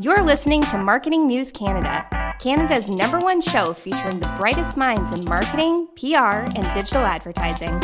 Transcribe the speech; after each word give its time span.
You're 0.00 0.22
listening 0.22 0.62
to 0.66 0.78
Marketing 0.78 1.26
News 1.26 1.50
Canada, 1.50 2.06
Canada's 2.38 2.88
number 2.88 3.18
one 3.18 3.40
show 3.40 3.72
featuring 3.72 4.20
the 4.20 4.32
brightest 4.38 4.76
minds 4.76 5.12
in 5.12 5.24
marketing, 5.24 5.88
PR, 5.96 6.46
and 6.54 6.70
digital 6.70 7.02
advertising. 7.02 7.80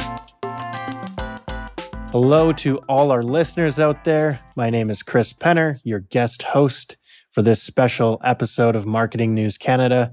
Hello 2.13 2.53
to 2.53 2.79
all 2.89 3.11
our 3.11 3.25
listeners 3.25 3.81
out 3.81 4.05
there. 4.05 4.39
My 4.55 4.71
name 4.71 4.91
is 4.91 5.03
Chris 5.03 5.33
Penner, 5.33 5.81
your 5.83 5.99
guest 5.99 6.45
host 6.45 6.97
for 7.33 7.43
this 7.43 7.61
special 7.61 8.21
episode 8.23 8.77
of 8.77 8.87
Marketing 8.87 9.35
News 9.35 9.59
Canada. 9.59 10.13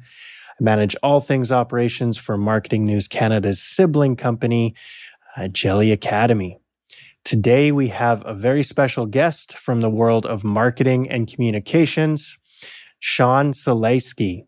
I 0.59 0.63
manage 0.63 0.95
all 1.03 1.22
things 1.22 1.52
operations 1.52 2.17
for 2.17 2.35
Marketing 2.35 2.83
News 2.83 3.07
Canada's 3.07 3.61
sibling 3.61 4.16
company, 4.16 4.73
uh, 5.38 5.49
Jelly 5.49 5.91
Academy. 5.91 6.61
Today, 7.23 7.72
we 7.72 7.89
have 7.89 8.23
a 8.25 8.33
very 8.33 8.64
special 8.64 9.05
guest 9.05 9.55
from 9.58 9.81
the 9.81 9.89
world 9.89 10.25
of 10.25 10.44
marketing 10.44 11.09
and 11.09 11.31
communications, 11.31 12.38
Shawn 13.00 13.52
Salewski. 13.53 14.47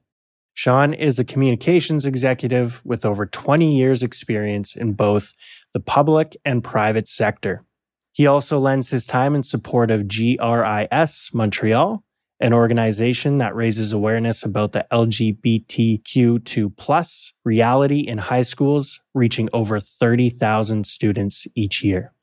Shawn 0.55 0.93
is 0.93 1.19
a 1.19 1.23
communications 1.23 2.05
executive 2.05 2.81
with 2.83 3.05
over 3.05 3.25
20 3.25 3.75
years' 3.75 4.03
experience 4.03 4.75
in 4.75 4.93
both 4.93 5.33
the 5.73 5.79
public 5.79 6.35
and 6.43 6.63
private 6.63 7.07
sector. 7.07 7.63
He 8.11 8.27
also 8.27 8.59
lends 8.59 8.89
his 8.89 9.07
time 9.07 9.35
in 9.35 9.43
support 9.43 9.89
of 9.89 10.07
GRIS 10.07 11.31
Montreal, 11.33 12.03
an 12.39 12.53
organization 12.53 13.37
that 13.37 13.55
raises 13.55 13.93
awareness 13.93 14.43
about 14.43 14.73
the 14.73 14.85
LGBTQ2 14.91 16.75
plus 16.75 17.33
reality 17.45 17.99
in 17.99 18.17
high 18.17 18.41
schools, 18.41 18.99
reaching 19.13 19.47
over 19.53 19.79
30,000 19.79 20.85
students 20.85 21.47
each 21.55 21.83
year. 21.83 22.13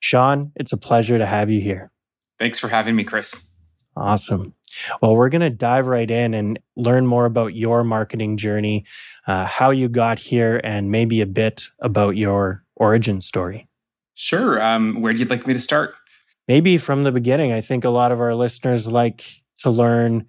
Shawn, 0.00 0.52
it's 0.56 0.72
a 0.72 0.76
pleasure 0.76 1.18
to 1.18 1.26
have 1.26 1.50
you 1.50 1.60
here. 1.60 1.90
Thanks 2.38 2.58
for 2.58 2.68
having 2.68 2.96
me, 2.96 3.04
Chris. 3.04 3.50
Awesome. 3.96 4.54
Well, 5.02 5.16
we're 5.16 5.28
going 5.28 5.40
to 5.42 5.50
dive 5.50 5.86
right 5.86 6.10
in 6.10 6.32
and 6.32 6.58
learn 6.76 7.06
more 7.06 7.26
about 7.26 7.54
your 7.54 7.84
marketing 7.84 8.36
journey, 8.36 8.86
uh, 9.26 9.44
how 9.44 9.70
you 9.70 9.88
got 9.88 10.18
here, 10.18 10.60
and 10.64 10.90
maybe 10.90 11.20
a 11.20 11.26
bit 11.26 11.68
about 11.80 12.16
your 12.16 12.64
origin 12.76 13.20
story. 13.20 13.68
Sure. 14.14 14.62
Um, 14.62 15.00
where 15.00 15.12
do 15.12 15.18
you 15.18 15.24
like 15.24 15.46
me 15.46 15.54
to 15.54 15.60
start? 15.60 15.94
Maybe 16.48 16.78
from 16.78 17.02
the 17.02 17.12
beginning. 17.12 17.52
I 17.52 17.60
think 17.60 17.84
a 17.84 17.90
lot 17.90 18.12
of 18.12 18.20
our 18.20 18.34
listeners 18.34 18.90
like 18.90 19.42
to 19.58 19.70
learn 19.70 20.26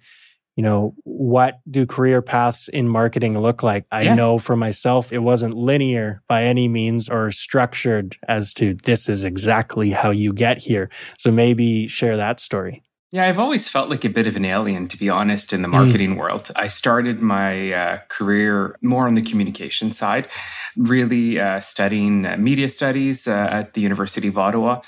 you 0.62 0.68
know, 0.68 0.94
what 1.02 1.58
do 1.68 1.84
career 1.86 2.22
paths 2.22 2.68
in 2.68 2.88
marketing 2.88 3.36
look 3.36 3.64
like? 3.64 3.84
I 3.90 4.02
yeah. 4.02 4.14
know 4.14 4.38
for 4.38 4.54
myself, 4.54 5.12
it 5.12 5.18
wasn't 5.18 5.56
linear 5.56 6.22
by 6.28 6.44
any 6.44 6.68
means 6.68 7.08
or 7.08 7.32
structured 7.32 8.16
as 8.28 8.54
to 8.54 8.74
this 8.74 9.08
is 9.08 9.24
exactly 9.24 9.90
how 9.90 10.10
you 10.10 10.32
get 10.32 10.58
here. 10.58 10.88
So 11.18 11.32
maybe 11.32 11.88
share 11.88 12.16
that 12.16 12.38
story. 12.38 12.84
Yeah, 13.10 13.26
I've 13.26 13.40
always 13.40 13.68
felt 13.68 13.90
like 13.90 14.04
a 14.04 14.08
bit 14.08 14.28
of 14.28 14.36
an 14.36 14.44
alien, 14.44 14.86
to 14.86 14.96
be 14.96 15.10
honest, 15.10 15.52
in 15.52 15.62
the 15.62 15.68
hmm. 15.68 15.74
marketing 15.74 16.14
mm. 16.14 16.18
world. 16.18 16.52
I 16.54 16.68
started 16.68 17.20
my 17.20 17.72
uh, 17.72 17.98
career 18.08 18.76
more 18.82 19.06
on 19.08 19.14
the 19.14 19.20
communication 19.20 19.90
side, 19.90 20.28
really 20.76 21.40
uh, 21.40 21.60
studying 21.60 22.24
uh, 22.24 22.36
media 22.38 22.68
studies 22.68 23.26
uh, 23.26 23.48
at 23.50 23.74
the 23.74 23.80
University 23.80 24.28
of 24.28 24.38
Ottawa 24.38 24.80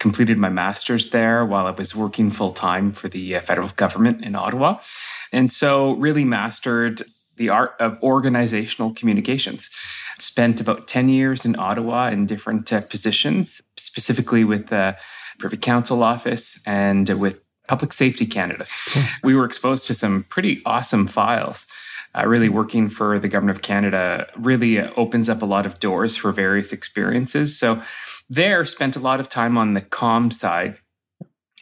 completed 0.00 0.38
my 0.38 0.48
master's 0.48 1.10
there 1.10 1.44
while 1.44 1.66
I 1.66 1.70
was 1.70 1.94
working 1.94 2.30
full 2.30 2.50
time 2.50 2.90
for 2.90 3.08
the 3.08 3.36
uh, 3.36 3.40
federal 3.40 3.68
government 3.68 4.24
in 4.24 4.34
Ottawa. 4.34 4.80
And 5.32 5.52
so, 5.52 5.92
really 5.92 6.24
mastered 6.24 7.02
the 7.36 7.48
art 7.48 7.74
of 7.80 8.02
organizational 8.02 8.92
communications. 8.92 9.70
Spent 10.18 10.60
about 10.60 10.86
10 10.86 11.08
years 11.08 11.44
in 11.44 11.58
Ottawa 11.58 12.08
in 12.08 12.26
different 12.26 12.72
uh, 12.72 12.82
positions, 12.82 13.62
specifically 13.76 14.44
with 14.44 14.66
the 14.66 14.96
Privy 15.38 15.56
Council 15.56 16.02
Office 16.02 16.60
and 16.66 17.08
with 17.18 17.40
Public 17.66 17.92
Safety 17.92 18.26
Canada. 18.26 18.66
We 19.22 19.34
were 19.34 19.44
exposed 19.44 19.86
to 19.86 19.94
some 19.94 20.24
pretty 20.24 20.60
awesome 20.66 21.06
files 21.06 21.66
uh, 22.14 22.26
really 22.26 22.48
working 22.48 22.88
for 22.88 23.18
the 23.18 23.28
government 23.28 23.56
of 23.56 23.62
Canada 23.62 24.26
really 24.36 24.80
uh, 24.80 24.90
opens 24.96 25.28
up 25.28 25.42
a 25.42 25.46
lot 25.46 25.66
of 25.66 25.78
doors 25.78 26.16
for 26.16 26.32
various 26.32 26.72
experiences. 26.72 27.58
So, 27.58 27.80
there 28.28 28.64
spent 28.64 28.96
a 28.96 29.00
lot 29.00 29.20
of 29.20 29.28
time 29.28 29.56
on 29.56 29.74
the 29.74 29.80
com 29.80 30.30
side. 30.30 30.78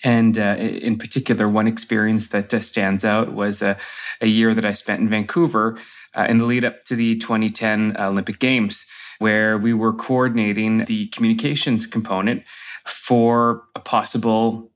And 0.04 0.38
uh, 0.38 0.56
in 0.59 0.97
particular, 0.97 1.48
one 1.48 1.66
experience 1.66 2.28
that 2.28 2.53
uh, 2.54 2.60
stands 2.60 3.04
out 3.04 3.32
was 3.32 3.62
a 3.62 3.76
year 4.22 4.54
that 4.54 4.64
I 4.64 4.72
spent 4.72 5.00
in 5.00 5.09
Vancouver 5.09 5.78
uh, 6.14 6.26
in 6.28 6.38
the 6.38 6.44
lead 6.44 6.64
up 6.64 6.84
to 6.84 6.97
the 6.97 7.16
2010 7.19 7.97
Olympic 7.98 8.38
Games, 8.38 8.87
where 9.19 9.58
we 9.58 9.75
were 9.75 9.92
coordinating 9.92 10.84
the 10.84 11.06
communications 11.08 11.87
component 11.87 12.44
for 12.87 13.64
a 13.75 13.81
possible 13.81 14.70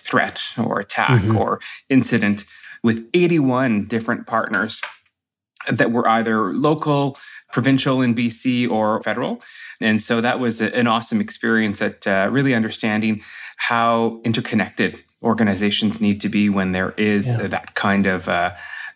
threat 0.00 0.54
or 0.58 0.78
attack 0.80 1.22
mm-hmm. 1.22 1.36
or 1.36 1.60
incident 1.88 2.44
with 2.82 3.08
81 3.14 3.86
different 3.86 4.26
partners 4.26 4.80
that 5.68 5.90
were 5.90 6.06
either 6.08 6.52
local, 6.52 7.18
provincial 7.52 8.02
in 8.02 8.14
BC, 8.14 8.70
or 8.70 9.02
federal. 9.02 9.42
And 9.80 10.00
so 10.00 10.20
that 10.20 10.38
was 10.38 10.60
an 10.60 10.86
awesome 10.86 11.20
experience 11.20 11.82
at 11.82 12.06
uh, 12.06 12.28
really 12.30 12.54
understanding 12.54 13.22
how 13.56 14.20
interconnected 14.24 15.02
organizations 15.22 16.00
need 16.00 16.20
to 16.20 16.28
be 16.28 16.48
when 16.48 16.72
there 16.72 16.92
is 16.96 17.26
yeah. 17.26 17.48
that 17.48 17.74
kind 17.74 18.06
of 18.06 18.28
uh, 18.28 18.54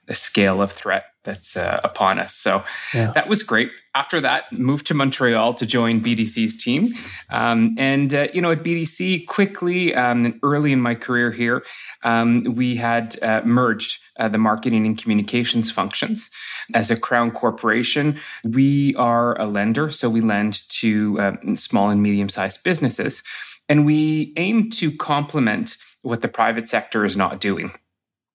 a 0.08 0.14
scale 0.14 0.62
of 0.62 0.70
threat 0.72 1.06
that's 1.24 1.56
uh, 1.56 1.80
upon 1.82 2.18
us. 2.18 2.34
So 2.34 2.62
yeah. 2.94 3.12
that 3.12 3.28
was 3.28 3.42
great. 3.42 3.70
After 3.92 4.20
that, 4.20 4.52
moved 4.52 4.86
to 4.86 4.94
Montreal 4.94 5.52
to 5.54 5.66
join 5.66 6.00
BDC's 6.00 6.56
team. 6.56 6.94
Um, 7.28 7.74
and, 7.76 8.14
uh, 8.14 8.28
you 8.32 8.40
know, 8.40 8.52
at 8.52 8.62
BDC, 8.62 9.26
quickly, 9.26 9.92
um, 9.96 10.38
early 10.44 10.72
in 10.72 10.80
my 10.80 10.94
career 10.94 11.32
here, 11.32 11.64
um, 12.04 12.44
we 12.44 12.76
had 12.76 13.20
uh, 13.20 13.42
merged 13.44 14.00
uh, 14.16 14.28
the 14.28 14.38
marketing 14.38 14.86
and 14.86 14.96
communications 14.96 15.72
functions. 15.72 16.30
As 16.72 16.92
a 16.92 16.96
Crown 16.96 17.32
corporation, 17.32 18.16
we 18.44 18.94
are 18.94 19.40
a 19.40 19.46
lender. 19.46 19.90
So 19.90 20.08
we 20.08 20.20
lend 20.20 20.68
to 20.68 21.20
um, 21.20 21.56
small 21.56 21.90
and 21.90 22.00
medium 22.00 22.28
sized 22.28 22.62
businesses. 22.62 23.24
And 23.68 23.84
we 23.84 24.32
aim 24.36 24.70
to 24.70 24.92
complement 24.92 25.76
what 26.02 26.22
the 26.22 26.28
private 26.28 26.68
sector 26.68 27.04
is 27.04 27.16
not 27.16 27.40
doing. 27.40 27.70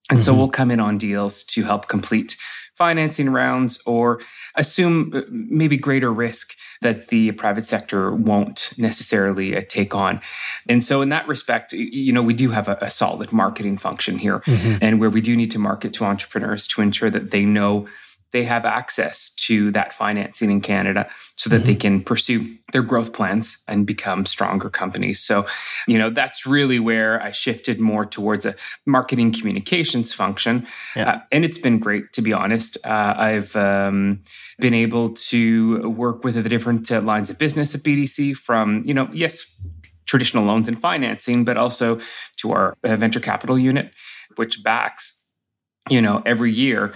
And 0.09 0.19
mm-hmm. 0.19 0.21
so 0.21 0.35
we'll 0.35 0.49
come 0.49 0.69
in 0.69 0.79
on 0.79 0.97
deals 0.97 1.43
to 1.43 1.63
help 1.63 1.87
complete 1.87 2.35
financing 2.75 3.29
rounds 3.29 3.81
or 3.85 4.19
assume 4.55 5.11
uh, 5.13 5.21
maybe 5.29 5.77
greater 5.77 6.11
risk 6.11 6.55
that 6.81 7.07
the 7.07 7.31
private 7.33 7.65
sector 7.65 8.13
won't 8.13 8.71
necessarily 8.77 9.55
uh, 9.55 9.61
take 9.67 9.95
on. 9.95 10.21
And 10.67 10.83
so, 10.83 11.01
in 11.01 11.09
that 11.09 11.27
respect, 11.27 11.73
you 11.73 12.11
know, 12.13 12.21
we 12.21 12.33
do 12.33 12.49
have 12.49 12.67
a, 12.67 12.77
a 12.81 12.89
solid 12.89 13.31
marketing 13.31 13.77
function 13.77 14.17
here, 14.17 14.39
mm-hmm. 14.39 14.77
and 14.81 14.99
where 14.99 15.09
we 15.09 15.21
do 15.21 15.35
need 15.35 15.51
to 15.51 15.59
market 15.59 15.93
to 15.93 16.05
entrepreneurs 16.05 16.67
to 16.67 16.81
ensure 16.81 17.09
that 17.09 17.31
they 17.31 17.45
know 17.45 17.87
they 18.35 18.43
have 18.43 18.65
access 18.65 19.29
to 19.35 19.71
that 19.71 19.93
financing 19.93 20.51
in 20.51 20.59
Canada 20.59 21.07
so 21.37 21.49
that 21.49 21.59
mm-hmm. 21.59 21.67
they 21.67 21.75
can 21.75 22.03
pursue 22.03 22.53
their 22.73 22.81
growth 22.81 23.13
plans 23.13 23.63
and 23.65 23.87
become 23.87 24.25
stronger 24.25 24.69
companies. 24.69 25.21
So, 25.21 25.47
you 25.87 25.97
know, 25.97 26.09
that's 26.09 26.45
really 26.45 26.77
where 26.77 27.23
I 27.23 27.31
shifted 27.31 27.79
more 27.79 28.05
towards 28.05 28.45
a 28.45 28.53
marketing 28.85 29.31
communications 29.31 30.13
function. 30.13 30.67
Yeah. 30.97 31.09
Uh, 31.09 31.21
and 31.31 31.45
it's 31.45 31.57
been 31.57 31.79
great, 31.79 32.11
to 32.11 32.21
be 32.21 32.33
honest. 32.33 32.77
Uh, 32.85 33.13
I've 33.15 33.55
um, 33.55 34.21
been 34.59 34.73
able 34.73 35.11
to 35.31 35.89
work 35.89 36.25
with 36.25 36.35
the 36.35 36.49
different 36.49 36.91
uh, 36.91 36.99
lines 36.99 37.29
of 37.29 37.37
business 37.37 37.73
at 37.73 37.83
BDC 37.83 38.35
from, 38.35 38.83
you 38.85 38.93
know, 38.93 39.07
yes, 39.13 39.65
traditional 40.05 40.43
loans 40.43 40.67
and 40.67 40.77
financing, 40.77 41.45
but 41.45 41.55
also 41.55 42.01
to 42.35 42.51
our 42.51 42.75
uh, 42.83 42.97
venture 42.97 43.21
capital 43.21 43.57
unit, 43.57 43.93
which 44.35 44.61
backs, 44.61 45.24
you 45.89 46.01
know, 46.01 46.21
every 46.25 46.51
year 46.51 46.93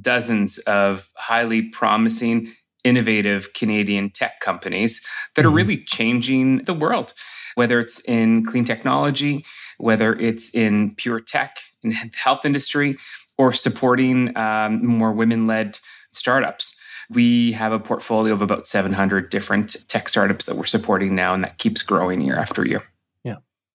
dozens 0.00 0.58
of 0.60 1.10
highly 1.16 1.62
promising, 1.62 2.52
innovative 2.84 3.52
Canadian 3.54 4.10
tech 4.10 4.40
companies 4.40 5.04
that 5.34 5.44
are 5.44 5.48
mm-hmm. 5.48 5.56
really 5.56 5.76
changing 5.78 6.58
the 6.58 6.74
world, 6.74 7.14
whether 7.54 7.80
it's 7.80 8.00
in 8.00 8.44
clean 8.44 8.64
technology, 8.64 9.44
whether 9.78 10.14
it's 10.14 10.54
in 10.54 10.94
pure 10.94 11.20
tech, 11.20 11.58
in 11.82 11.90
the 11.90 12.10
health 12.14 12.44
industry, 12.44 12.96
or 13.36 13.52
supporting 13.52 14.36
um, 14.36 14.84
more 14.86 15.12
women 15.12 15.46
led 15.46 15.78
startups. 16.12 16.80
We 17.10 17.52
have 17.52 17.72
a 17.72 17.78
portfolio 17.78 18.32
of 18.32 18.42
about 18.42 18.66
700 18.66 19.28
different 19.28 19.76
tech 19.88 20.08
startups 20.08 20.46
that 20.46 20.56
we're 20.56 20.64
supporting 20.64 21.14
now, 21.14 21.34
and 21.34 21.44
that 21.44 21.58
keeps 21.58 21.82
growing 21.82 22.20
year 22.20 22.38
after 22.38 22.66
year. 22.66 22.82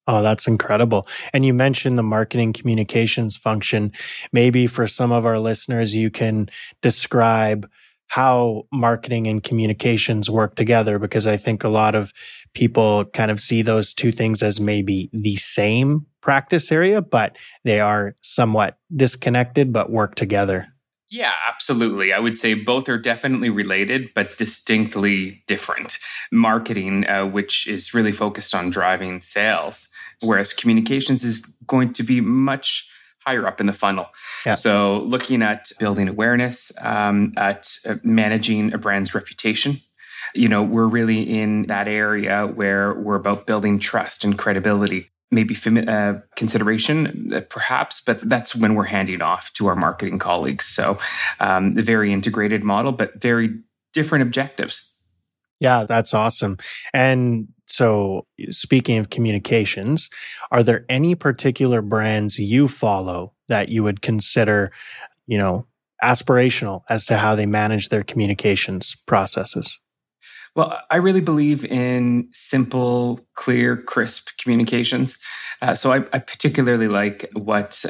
Oh, 0.09 0.23
that's 0.23 0.47
incredible. 0.47 1.07
And 1.33 1.45
you 1.45 1.53
mentioned 1.53 1.95
the 1.95 2.03
marketing 2.03 2.51
communications 2.51 3.37
function. 3.37 3.91
Maybe 4.33 4.65
for 4.65 4.87
some 4.87 5.11
of 5.11 5.23
our 5.23 5.37
listeners, 5.37 5.93
you 5.93 6.09
can 6.09 6.49
describe 6.81 7.69
how 8.07 8.63
marketing 8.73 9.27
and 9.27 9.43
communications 9.43 10.27
work 10.27 10.55
together 10.55 10.97
because 10.97 11.27
I 11.27 11.37
think 11.37 11.63
a 11.63 11.69
lot 11.69 11.93
of 11.93 12.11
people 12.55 13.05
kind 13.05 13.29
of 13.29 13.39
see 13.39 13.61
those 13.61 13.93
two 13.93 14.11
things 14.11 14.41
as 14.41 14.59
maybe 14.59 15.11
the 15.13 15.35
same 15.35 16.07
practice 16.21 16.71
area, 16.71 17.03
but 17.03 17.35
they 17.63 17.79
are 17.79 18.15
somewhat 18.23 18.79
disconnected 18.95 19.71
but 19.71 19.91
work 19.91 20.15
together. 20.15 20.73
Yeah, 21.11 21.33
absolutely. 21.47 22.13
I 22.13 22.19
would 22.19 22.35
say 22.35 22.53
both 22.53 22.87
are 22.87 22.97
definitely 22.97 23.49
related, 23.49 24.13
but 24.13 24.37
distinctly 24.37 25.43
different. 25.47 25.97
Marketing, 26.31 27.09
uh, 27.09 27.25
which 27.25 27.67
is 27.67 27.93
really 27.93 28.11
focused 28.11 28.53
on 28.53 28.69
driving 28.69 29.19
sales, 29.21 29.89
whereas 30.21 30.53
communications 30.53 31.23
is 31.23 31.41
going 31.65 31.93
to 31.93 32.03
be 32.03 32.21
much 32.21 32.89
higher 33.25 33.47
up 33.47 33.59
in 33.59 33.65
the 33.65 33.73
funnel. 33.73 34.09
Yeah. 34.45 34.53
So, 34.53 34.99
looking 34.99 35.41
at 35.41 35.71
building 35.79 36.07
awareness, 36.07 36.71
um, 36.81 37.33
at 37.37 37.75
uh, 37.87 37.95
managing 38.03 38.73
a 38.73 38.77
brand's 38.77 39.15
reputation, 39.15 39.77
you 40.35 40.47
know, 40.47 40.61
we're 40.61 40.87
really 40.87 41.21
in 41.21 41.63
that 41.63 41.87
area 41.87 42.45
where 42.45 42.93
we're 42.93 43.15
about 43.15 43.47
building 43.47 43.79
trust 43.79 44.23
and 44.23 44.37
credibility 44.37 45.09
maybe 45.31 45.55
uh, 45.87 46.15
consideration, 46.35 47.31
uh, 47.33 47.41
perhaps, 47.49 48.01
but 48.01 48.19
that's 48.27 48.55
when 48.55 48.75
we're 48.75 48.85
handing 48.85 49.21
off 49.21 49.53
to 49.53 49.67
our 49.67 49.75
marketing 49.75 50.19
colleagues. 50.19 50.65
So, 50.65 50.97
um, 51.39 51.77
a 51.77 51.81
very 51.81 52.11
integrated 52.11 52.63
model, 52.63 52.91
but 52.91 53.21
very 53.21 53.59
different 53.93 54.23
objectives. 54.23 54.91
Yeah, 55.59 55.85
that's 55.87 56.13
awesome. 56.13 56.57
And 56.93 57.49
so, 57.67 58.25
speaking 58.49 58.97
of 58.97 59.09
communications, 59.09 60.09
are 60.51 60.63
there 60.63 60.85
any 60.89 61.15
particular 61.15 61.81
brands 61.81 62.39
you 62.39 62.67
follow 62.67 63.33
that 63.47 63.69
you 63.69 63.83
would 63.83 64.01
consider, 64.01 64.71
you 65.27 65.37
know, 65.37 65.67
aspirational 66.03 66.83
as 66.89 67.05
to 67.07 67.17
how 67.17 67.35
they 67.35 67.45
manage 67.45 67.89
their 67.89 68.03
communications 68.03 68.95
processes? 69.05 69.79
Well, 70.59 70.77
I 70.89 70.97
really 70.97 71.21
believe 71.21 71.63
in 71.63 72.27
simple, 72.33 73.25
clear, 73.33 73.77
crisp 73.77 74.31
communications. 74.37 75.17
Uh, 75.61 75.73
so 75.73 75.93
I, 75.93 75.99
I 76.11 76.19
particularly 76.19 76.89
like 76.89 77.29
what 77.31 77.85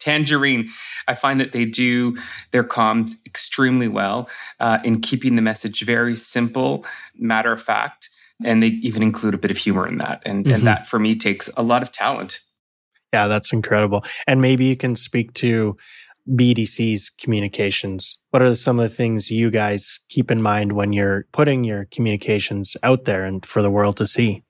Tangerine, 0.00 0.70
I 1.06 1.14
find 1.14 1.38
that 1.38 1.52
they 1.52 1.64
do 1.64 2.18
their 2.50 2.64
comms 2.64 3.12
extremely 3.24 3.86
well 3.86 4.28
uh, 4.58 4.80
in 4.82 5.00
keeping 5.00 5.36
the 5.36 5.42
message 5.42 5.82
very 5.82 6.16
simple, 6.16 6.84
matter 7.16 7.52
of 7.52 7.62
fact, 7.62 8.08
and 8.42 8.60
they 8.60 8.70
even 8.82 9.04
include 9.04 9.34
a 9.34 9.38
bit 9.38 9.52
of 9.52 9.56
humor 9.56 9.86
in 9.86 9.98
that. 9.98 10.20
And, 10.26 10.46
mm-hmm. 10.46 10.54
and 10.54 10.66
that 10.66 10.88
for 10.88 10.98
me 10.98 11.14
takes 11.14 11.48
a 11.56 11.62
lot 11.62 11.84
of 11.84 11.92
talent. 11.92 12.40
Yeah, 13.12 13.28
that's 13.28 13.52
incredible. 13.52 14.04
And 14.26 14.40
maybe 14.40 14.64
you 14.64 14.76
can 14.76 14.96
speak 14.96 15.32
to 15.34 15.76
BDC's 16.28 17.10
communications? 17.10 18.18
What 18.30 18.42
are 18.42 18.54
some 18.54 18.78
of 18.78 18.88
the 18.88 18.94
things 18.94 19.30
you 19.30 19.50
guys 19.50 20.00
keep 20.08 20.30
in 20.30 20.42
mind 20.42 20.72
when 20.72 20.92
you're 20.92 21.26
putting 21.32 21.64
your 21.64 21.86
communications 21.86 22.76
out 22.82 23.04
there 23.04 23.24
and 23.24 23.44
for 23.44 23.62
the 23.62 23.70
world 23.70 23.96
to 23.98 24.06
see? 24.06 24.44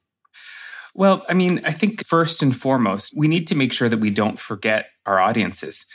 Well, 0.94 1.24
I 1.28 1.34
mean, 1.34 1.60
I 1.64 1.72
think 1.72 2.04
first 2.04 2.42
and 2.42 2.56
foremost, 2.56 3.12
we 3.16 3.28
need 3.28 3.46
to 3.48 3.54
make 3.54 3.72
sure 3.72 3.88
that 3.88 4.00
we 4.00 4.10
don't 4.10 4.38
forget 4.38 4.86
our 5.06 5.20
audiences. 5.20 5.86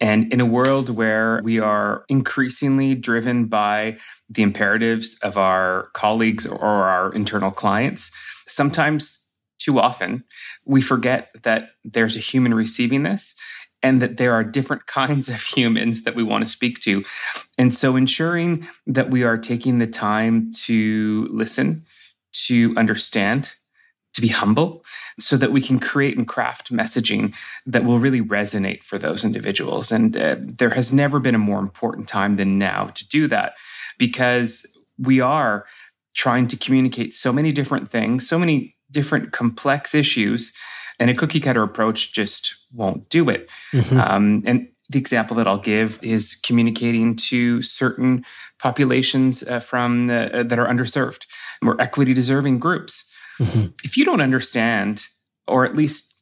And 0.00 0.32
in 0.32 0.40
a 0.40 0.46
world 0.46 0.88
where 0.88 1.40
we 1.42 1.58
are 1.58 2.04
increasingly 2.08 2.94
driven 2.94 3.46
by 3.46 3.98
the 4.28 4.42
imperatives 4.42 5.18
of 5.22 5.36
our 5.36 5.88
colleagues 5.94 6.46
or 6.46 6.58
our 6.64 7.12
internal 7.12 7.50
clients, 7.50 8.12
sometimes 8.46 9.18
too 9.58 9.78
often 9.78 10.24
we 10.66 10.80
forget 10.80 11.30
that 11.42 11.70
there's 11.84 12.16
a 12.16 12.20
human 12.20 12.54
receiving 12.54 13.02
this 13.02 13.34
and 13.82 14.00
that 14.00 14.16
there 14.16 14.32
are 14.32 14.44
different 14.44 14.86
kinds 14.86 15.28
of 15.28 15.42
humans 15.42 16.02
that 16.02 16.14
we 16.14 16.22
want 16.22 16.44
to 16.44 16.50
speak 16.50 16.80
to. 16.80 17.04
And 17.58 17.74
so 17.74 17.96
ensuring 17.96 18.68
that 18.86 19.10
we 19.10 19.22
are 19.22 19.38
taking 19.38 19.78
the 19.78 19.86
time 19.86 20.52
to 20.64 21.28
listen, 21.30 21.84
to 22.46 22.74
understand, 22.76 23.54
to 24.14 24.20
be 24.20 24.28
humble, 24.28 24.84
so 25.18 25.36
that 25.36 25.52
we 25.52 25.60
can 25.60 25.78
create 25.78 26.16
and 26.16 26.28
craft 26.28 26.70
messaging 26.72 27.34
that 27.66 27.84
will 27.84 27.98
really 27.98 28.20
resonate 28.20 28.82
for 28.82 28.98
those 28.98 29.24
individuals. 29.24 29.90
And 29.90 30.16
uh, 30.16 30.36
there 30.38 30.70
has 30.70 30.92
never 30.92 31.18
been 31.18 31.34
a 31.34 31.38
more 31.38 31.60
important 31.60 32.08
time 32.08 32.36
than 32.36 32.58
now 32.58 32.86
to 32.88 33.08
do 33.08 33.26
that 33.28 33.54
because 33.98 34.66
we 34.98 35.20
are 35.20 35.64
trying 36.14 36.46
to 36.46 36.56
communicate 36.56 37.14
so 37.14 37.32
many 37.32 37.52
different 37.52 37.90
things, 37.90 38.28
so 38.28 38.38
many 38.38 38.76
different 38.90 39.32
complex 39.32 39.94
issues 39.94 40.52
and 40.98 41.10
a 41.10 41.14
cookie 41.14 41.40
cutter 41.40 41.62
approach 41.62 42.12
just 42.12 42.56
won't 42.72 43.08
do 43.08 43.28
it. 43.28 43.50
Mm-hmm. 43.72 43.98
Um, 43.98 44.42
and 44.46 44.68
the 44.88 44.98
example 44.98 45.36
that 45.36 45.48
I'll 45.48 45.58
give 45.58 46.02
is 46.02 46.38
communicating 46.42 47.16
to 47.16 47.62
certain 47.62 48.24
populations 48.58 49.42
uh, 49.42 49.60
from 49.60 50.06
the, 50.06 50.40
uh, 50.40 50.42
that 50.44 50.58
are 50.58 50.66
underserved 50.66 51.26
or 51.64 51.80
equity 51.80 52.14
deserving 52.14 52.58
groups. 52.58 53.10
Mm-hmm. 53.40 53.68
If 53.84 53.96
you 53.96 54.04
don't 54.04 54.20
understand, 54.20 55.06
or 55.46 55.64
at 55.64 55.74
least 55.74 56.14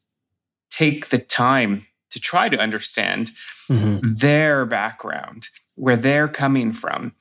take 0.71 1.09
the 1.09 1.19
time 1.19 1.87
to 2.11 2.21
try 2.21 2.49
to 2.49 2.59
understand 2.59 3.33
mm-hmm. 3.71 4.15
their 4.15 4.65
background, 4.65 5.49
where 5.75 5.97
they're 5.97 6.29
coming 6.29 6.73
from, 6.73 7.13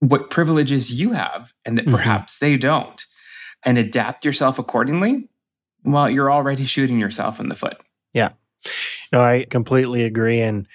what 0.00 0.30
privileges 0.30 0.92
you 0.92 1.12
have, 1.12 1.52
and 1.64 1.76
that 1.76 1.86
mm-hmm. 1.86 1.94
perhaps 1.94 2.38
they 2.38 2.56
don't, 2.56 3.04
and 3.64 3.78
adapt 3.78 4.24
yourself 4.24 4.58
accordingly, 4.58 5.28
well, 5.92 6.08
you're 6.10 6.32
already 6.32 6.64
shooting 6.64 6.98
yourself 6.98 7.40
in 7.40 7.48
the 7.48 7.56
foot. 7.56 7.80
Yeah. 8.12 8.30
No, 9.12 9.22
I 9.22 9.46
completely 9.48 10.04
agree. 10.04 10.40
And 10.40 10.66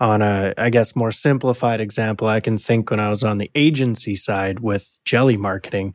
on 0.00 0.22
a, 0.22 0.52
I 0.58 0.70
guess, 0.70 0.96
more 0.96 1.12
simplified 1.12 1.80
example, 1.80 2.28
I 2.28 2.40
can 2.40 2.58
think 2.58 2.90
when 2.90 3.00
I 3.00 3.08
was 3.08 3.22
on 3.22 3.38
the 3.38 3.50
agency 3.54 4.16
side 4.16 4.60
with 4.60 4.98
jelly 5.04 5.36
marketing, 5.36 5.94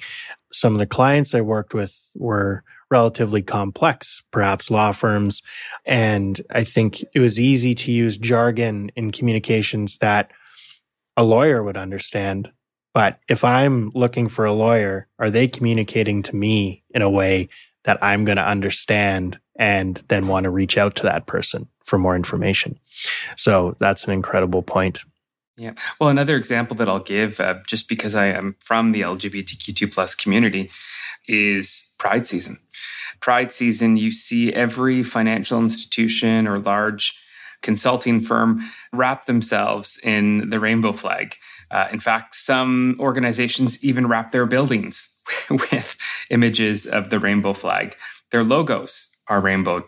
some 0.51 0.73
of 0.73 0.79
the 0.79 0.87
clients 0.87 1.35
I 1.35 1.41
worked 1.41 1.73
with 1.73 2.11
were 2.15 2.63
relatively 2.89 3.41
complex, 3.41 4.21
perhaps 4.31 4.69
law 4.69 4.91
firms. 4.91 5.41
And 5.85 6.41
I 6.49 6.63
think 6.63 7.03
it 7.13 7.19
was 7.19 7.39
easy 7.39 7.73
to 7.75 7.91
use 7.91 8.17
jargon 8.17 8.91
in 8.95 9.11
communications 9.11 9.97
that 9.97 10.31
a 11.15 11.23
lawyer 11.23 11.63
would 11.63 11.77
understand. 11.77 12.51
But 12.93 13.19
if 13.29 13.45
I'm 13.45 13.91
looking 13.95 14.27
for 14.27 14.45
a 14.45 14.53
lawyer, 14.53 15.07
are 15.19 15.29
they 15.29 15.47
communicating 15.47 16.23
to 16.23 16.35
me 16.35 16.83
in 16.89 17.01
a 17.01 17.09
way 17.09 17.47
that 17.83 17.97
I'm 18.01 18.25
going 18.25 18.38
to 18.38 18.47
understand 18.47 19.39
and 19.55 20.01
then 20.07 20.27
want 20.27 20.45
to 20.45 20.50
reach 20.50 20.77
out 20.77 20.95
to 20.95 21.03
that 21.03 21.25
person 21.25 21.67
for 21.83 21.97
more 21.97 22.15
information. 22.15 22.79
So 23.35 23.75
that's 23.79 24.05
an 24.07 24.13
incredible 24.13 24.61
point. 24.61 25.03
Yeah. 25.57 25.73
Well, 26.00 26.09
another 26.09 26.38
example 26.38 26.75
that 26.77 26.89
I'll 26.89 27.00
give, 27.00 27.39
uh, 27.39 27.55
just 27.67 27.89
because 27.89 28.15
I 28.15 28.27
am 28.27 28.55
from 28.61 28.91
the 28.91 29.01
LGBTQ2 29.01 29.93
plus 29.93 30.15
community, 30.15 30.71
is 31.27 31.93
Pride 32.00 32.25
season. 32.25 32.57
Pride 33.19 33.51
season, 33.51 33.97
you 33.97 34.09
see 34.11 34.51
every 34.53 35.03
financial 35.03 35.59
institution 35.59 36.47
or 36.47 36.57
large 36.57 37.15
consulting 37.61 38.19
firm 38.19 38.61
wrap 38.91 39.25
themselves 39.25 40.00
in 40.03 40.50
the 40.50 40.59
rainbow 40.59 40.91
flag. 40.91 41.35
Uh, 41.69 41.88
in 41.91 42.00
fact, 42.00 42.33
some 42.33 42.95
organizations 43.00 43.83
even 43.83 44.07
wrap 44.07 44.31
their 44.31 44.47
buildings 44.47 45.20
with 45.50 45.97
images 46.29 46.85
of 46.85 47.09
the 47.09 47.19
rainbow 47.19 47.53
flag. 47.53 47.95
Their 48.31 48.43
logos 48.43 49.09
are 49.27 49.41
rainbowed. 49.41 49.83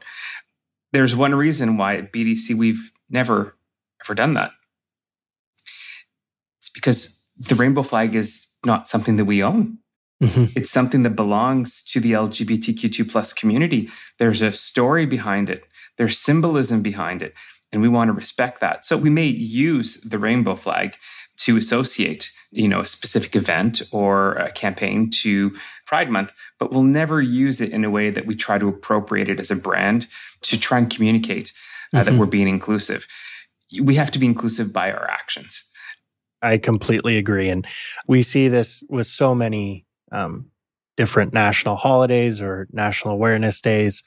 There's 0.92 1.16
one 1.16 1.36
reason 1.36 1.78
why 1.78 1.96
at 1.98 2.14
BDC 2.14 2.56
we've 2.56 2.92
never 3.10 3.56
ever 4.04 4.14
done 4.14 4.34
that. 4.34 4.52
It's 6.60 6.70
because 6.70 7.26
the 7.38 7.56
rainbow 7.56 7.84
flag 7.84 8.16
is 8.16 8.48
not 8.66 8.88
something 8.88 9.16
that 9.18 9.26
we 9.26 9.44
own. 9.44 9.80
Mm-hmm. 10.22 10.46
It's 10.56 10.72
something 10.72 11.04
that 11.04 11.16
belongs 11.16 11.84
to 11.86 12.00
the 12.00 12.14
LGBTQ2 12.14 13.10
plus 13.10 13.34
community. 13.34 13.90
There's 14.20 14.42
a 14.42 14.52
story 14.52 15.06
behind 15.06 15.50
it. 15.50 15.66
There's 15.98 16.18
symbolism 16.18 16.82
behind 16.82 17.22
it. 17.22 17.34
And 17.72 17.82
we 17.82 17.90
want 17.90 18.10
to 18.10 18.14
respect 18.14 18.62
that. 18.62 18.86
So 18.86 18.96
we 18.96 19.10
may 19.10 19.26
use 19.26 19.96
the 20.02 20.20
rainbow 20.20 20.56
flag 20.56 20.96
to 21.38 21.58
associate, 21.58 22.32
you 22.54 22.68
know, 22.68 22.82
a 22.82 22.86
specific 22.86 23.36
event 23.36 23.82
or 23.92 24.34
a 24.34 24.52
campaign 24.52 25.10
to 25.10 25.56
Pride 25.86 26.10
Month, 26.10 26.32
but 26.60 26.72
we'll 26.72 26.84
never 26.84 27.22
use 27.22 27.60
it 27.62 27.72
in 27.72 27.84
a 27.84 27.90
way 27.90 28.10
that 28.10 28.26
we 28.26 28.36
try 28.36 28.58
to 28.58 28.68
appropriate 28.68 29.28
it 29.28 29.40
as 29.40 29.52
a 29.52 29.56
brand 29.56 30.08
to 30.42 30.60
try 30.60 30.78
and 30.78 30.90
communicate 30.90 31.52
uh, 31.94 31.98
mm-hmm. 31.98 32.06
that 32.06 32.20
we're 32.20 32.26
being 32.26 32.48
inclusive. 32.48 33.08
We 33.82 33.96
have 33.96 34.12
to 34.12 34.20
be 34.20 34.28
inclusive 34.28 34.72
by 34.72 34.92
our 34.92 35.10
actions. 35.10 35.66
I 36.42 36.58
completely 36.58 37.18
agree. 37.18 37.50
And 37.50 37.66
we 38.08 38.22
see 38.22 38.50
this 38.50 38.84
with 38.90 39.08
so 39.08 39.34
many 39.34 39.86
um, 40.12 40.52
different 40.96 41.34
national 41.34 41.76
holidays 41.76 42.42
or 42.42 42.68
national 42.72 43.16
awareness 43.16 43.62
days. 43.62 44.04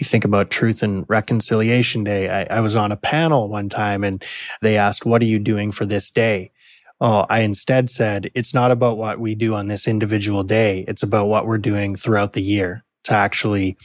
We 0.00 0.04
think 0.04 0.24
about 0.24 0.50
Truth 0.50 0.82
and 0.82 1.04
Reconciliation 1.08 2.02
Day. 2.02 2.28
I, 2.28 2.58
I, 2.58 2.60
was 2.60 2.74
on 2.74 2.90
a 2.90 2.96
panel 2.96 3.48
one 3.48 3.68
time 3.68 4.02
and 4.02 4.24
they 4.62 4.76
asked, 4.76 5.06
What 5.06 5.22
are 5.22 5.26
you 5.26 5.38
doing 5.38 5.70
for 5.70 5.86
this 5.86 6.10
day? 6.10 6.50
Oh, 7.04 7.26
I 7.28 7.40
instead 7.40 7.90
said, 7.90 8.30
It's 8.34 8.54
not 8.54 8.70
about 8.70 8.96
what 8.96 9.20
we 9.20 9.34
do 9.34 9.52
on 9.52 9.68
this 9.68 9.86
individual 9.86 10.42
day, 10.42 10.86
it's 10.88 11.02
about 11.02 11.26
what 11.26 11.46
we're 11.46 11.58
doing 11.58 11.96
throughout 11.96 12.32
the 12.32 12.42
year 12.42 12.82
to 13.04 13.12
actually 13.12 13.76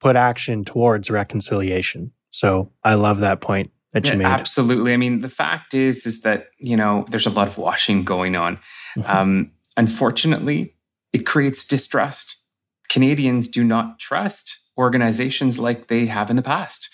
put 0.00 0.16
action 0.16 0.64
towards 0.64 1.10
reconciliation. 1.10 2.12
So 2.30 2.72
I 2.82 2.94
love 2.94 3.20
that 3.20 3.42
point 3.42 3.72
that 3.92 4.06
you 4.06 4.12
yeah, 4.12 4.18
made. 4.18 4.24
Absolutely. 4.24 4.94
I 4.94 4.96
mean, 4.96 5.20
the 5.20 5.28
fact 5.28 5.74
is, 5.74 6.06
is 6.06 6.22
that, 6.22 6.46
you 6.58 6.78
know, 6.78 7.04
there's 7.10 7.26
a 7.26 7.30
lot 7.30 7.46
of 7.46 7.58
washing 7.58 8.04
going 8.04 8.36
on. 8.36 8.56
Mm-hmm. 8.96 9.10
Um, 9.10 9.50
unfortunately, 9.76 10.76
it 11.12 11.26
creates 11.26 11.66
distrust. 11.66 12.42
Canadians 12.88 13.48
do 13.48 13.64
not 13.64 13.98
trust 13.98 14.56
organizations 14.78 15.58
like 15.58 15.88
they 15.88 16.06
have 16.06 16.30
in 16.30 16.36
the 16.36 16.42
past. 16.42 16.88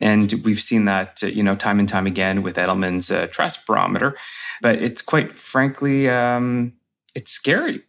And 0.00 0.32
we've 0.44 0.60
seen 0.60 0.84
that, 0.86 1.22
uh, 1.22 1.26
you 1.26 1.42
know, 1.42 1.54
time 1.54 1.78
and 1.78 1.88
time 1.88 2.06
again 2.06 2.42
with 2.42 2.56
Edelman's 2.56 3.10
uh, 3.10 3.26
trust 3.28 3.66
barometer. 3.66 4.16
But 4.60 4.82
it's 4.82 5.02
quite 5.02 5.38
frankly, 5.38 6.08
um, 6.08 6.74
it's 7.14 7.30
scary. 7.30 7.82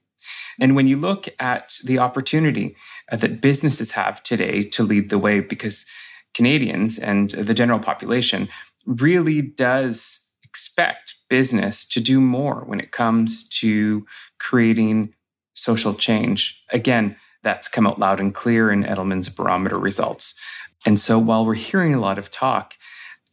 And 0.59 0.75
when 0.75 0.87
you 0.87 0.97
look 0.97 1.27
at 1.39 1.79
the 1.85 1.99
opportunity 1.99 2.75
uh, 3.11 3.17
that 3.17 3.41
businesses 3.41 3.91
have 3.93 4.21
today 4.23 4.63
to 4.65 4.83
lead 4.83 5.09
the 5.09 5.17
way, 5.17 5.39
because 5.39 5.85
Canadians 6.33 6.97
and 6.97 7.31
the 7.31 7.53
general 7.53 7.79
population 7.79 8.49
really 8.85 9.41
does 9.41 10.19
expect 10.43 11.15
business 11.29 11.85
to 11.87 11.99
do 11.99 12.21
more 12.21 12.63
when 12.65 12.79
it 12.79 12.91
comes 12.91 13.47
to 13.49 14.05
creating 14.39 15.13
social 15.53 15.93
change. 15.93 16.63
Again, 16.71 17.15
that's 17.43 17.67
come 17.67 17.85
out 17.85 17.99
loud 17.99 18.19
and 18.19 18.33
clear 18.33 18.71
in 18.71 18.83
Edelman's 18.83 19.29
barometer 19.29 19.77
results. 19.77 20.39
And 20.85 20.99
so 20.99 21.19
while 21.19 21.45
we're 21.45 21.53
hearing 21.53 21.93
a 21.93 21.99
lot 21.99 22.17
of 22.17 22.31
talk, 22.31 22.75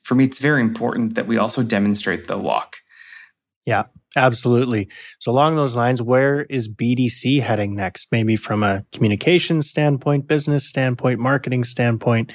for 0.02 0.14
me, 0.14 0.25
it's 0.25 0.38
very 0.38 0.61
important 0.61 1.14
that 1.14 1.26
we 1.26 1.37
also 1.37 1.62
demonstrate 1.62 2.26
the 2.26 2.38
walk. 2.38 2.76
Yeah, 3.67 3.85
absolutely. 4.17 4.88
So, 5.19 5.31
along 5.31 5.57
those 5.57 5.76
lines, 5.76 6.00
where 6.00 6.43
is 6.45 6.73
BDC 6.73 7.43
heading 7.43 7.76
next? 7.76 8.11
Maybe 8.11 8.37
from 8.37 8.62
a 8.62 8.85
communication 8.93 9.62
standpoint, 9.62 10.26
business 10.26 10.67
standpoint, 10.67 11.21
marketing 11.21 11.64
standpoint, 11.64 12.33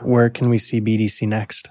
where 0.00 0.28
can 0.28 0.50
we 0.50 0.58
see 0.58 0.80
BDC 0.80 1.28
next? 1.28 1.70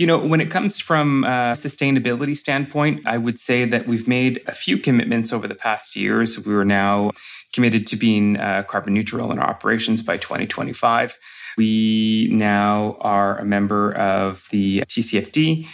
You 0.00 0.06
know, 0.06 0.16
when 0.16 0.40
it 0.40 0.50
comes 0.50 0.80
from 0.80 1.24
a 1.24 1.52
sustainability 1.52 2.34
standpoint, 2.34 3.02
I 3.06 3.18
would 3.18 3.38
say 3.38 3.66
that 3.66 3.86
we've 3.86 4.08
made 4.08 4.40
a 4.46 4.52
few 4.52 4.78
commitments 4.78 5.30
over 5.30 5.46
the 5.46 5.54
past 5.54 5.94
years. 5.94 6.42
We 6.42 6.54
are 6.54 6.64
now 6.64 7.10
committed 7.52 7.86
to 7.88 7.96
being 7.96 8.38
uh, 8.38 8.62
carbon 8.62 8.94
neutral 8.94 9.30
in 9.30 9.38
our 9.38 9.46
operations 9.46 10.00
by 10.00 10.16
2025. 10.16 11.18
We 11.58 12.28
now 12.32 12.96
are 13.02 13.36
a 13.40 13.44
member 13.44 13.92
of 13.92 14.48
the 14.50 14.80
TCFD. 14.88 15.66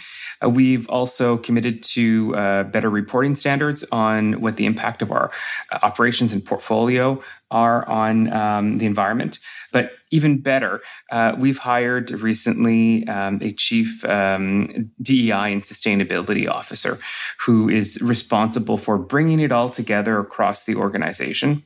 Uh, 0.43 0.49
we've 0.49 0.89
also 0.89 1.37
committed 1.37 1.81
to 1.83 2.35
uh, 2.35 2.63
better 2.63 2.89
reporting 2.89 3.33
standards 3.33 3.85
on 3.93 4.41
what 4.41 4.57
the 4.57 4.65
impact 4.65 5.01
of 5.01 5.11
our 5.11 5.31
uh, 5.71 5.79
operations 5.83 6.33
and 6.33 6.43
portfolio 6.43 7.21
are 7.51 7.87
on 7.87 8.31
um, 8.33 8.77
the 8.77 8.85
environment. 8.85 9.39
But 9.71 9.91
even 10.09 10.39
better, 10.39 10.81
uh, 11.11 11.35
we've 11.37 11.57
hired 11.57 12.11
recently 12.11 13.05
um, 13.07 13.39
a 13.41 13.51
chief 13.51 14.05
um, 14.05 14.91
DEI 15.01 15.51
and 15.53 15.63
sustainability 15.63 16.49
officer 16.49 16.97
who 17.45 17.67
is 17.69 18.01
responsible 18.01 18.77
for 18.77 18.97
bringing 18.97 19.39
it 19.39 19.51
all 19.51 19.69
together 19.69 20.19
across 20.19 20.63
the 20.63 20.75
organization. 20.75 21.63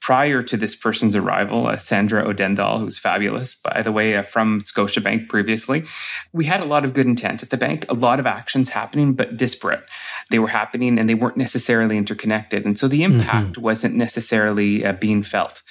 Prior 0.00 0.42
to 0.42 0.56
this 0.56 0.74
person's 0.74 1.14
arrival, 1.14 1.68
uh, 1.68 1.76
Sandra 1.76 2.24
Odendahl, 2.24 2.80
who's 2.80 2.98
fabulous, 2.98 3.54
by 3.54 3.82
the 3.82 3.92
way, 3.92 4.16
uh, 4.16 4.22
from 4.22 4.60
Scotiabank 4.60 5.28
previously, 5.28 5.84
we 6.32 6.46
had 6.46 6.60
a 6.60 6.64
lot 6.64 6.84
of 6.84 6.92
good 6.92 7.06
intent 7.06 7.42
at 7.42 7.50
the 7.50 7.56
bank, 7.56 7.84
a 7.88 7.94
lot 7.94 8.18
of 8.18 8.26
actions 8.26 8.70
happening, 8.70 9.12
but 9.12 9.36
disparate. 9.36 9.84
They 10.30 10.38
were 10.38 10.48
happening 10.48 10.98
and 10.98 11.08
they 11.08 11.14
weren't 11.14 11.36
necessarily 11.36 11.96
interconnected. 11.96 12.64
And 12.64 12.76
so 12.76 12.88
the 12.88 13.04
impact 13.04 13.52
mm-hmm. 13.52 13.62
wasn't 13.62 13.94
necessarily 13.94 14.84
uh, 14.84 14.94
felt. 15.22 15.62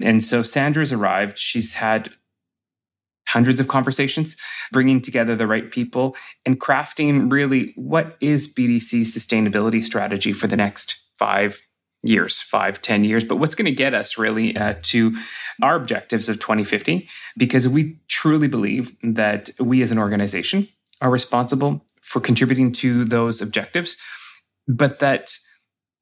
And 0.00 0.22
so 0.22 0.42
Sandra's 0.42 0.92
arrived. 0.92 1.38
She's 1.38 1.74
had 1.74 2.10
hundreds 3.28 3.60
of 3.60 3.68
conversations, 3.68 4.36
bringing 4.72 5.00
together 5.00 5.34
the 5.34 5.46
right 5.46 5.70
people 5.70 6.16
and 6.44 6.60
crafting 6.60 7.30
really 7.30 7.72
what 7.76 8.16
is 8.20 8.52
BDC's 8.52 9.16
sustainability 9.16 9.82
strategy 9.82 10.32
for 10.32 10.46
the 10.46 10.56
next 10.56 11.02
five 11.18 11.60
years, 12.02 12.40
five, 12.40 12.80
ten 12.80 13.04
years, 13.04 13.24
but 13.24 13.36
what's 13.36 13.54
going 13.54 13.66
to 13.66 13.72
get 13.72 13.94
us 13.94 14.16
really 14.16 14.56
uh, 14.56 14.74
to 14.82 15.16
our 15.62 15.74
objectives 15.74 16.28
of 16.28 16.38
2050, 16.38 17.08
because 17.36 17.66
we 17.68 17.98
truly 18.06 18.48
believe 18.48 18.96
that 19.02 19.50
we 19.58 19.82
as 19.82 19.90
an 19.90 19.98
organization 19.98 20.68
are 21.00 21.10
responsible 21.10 21.84
for 22.00 22.20
contributing 22.20 22.70
to 22.70 23.04
those 23.04 23.42
objectives, 23.42 23.96
but 24.68 25.00
that 25.00 25.34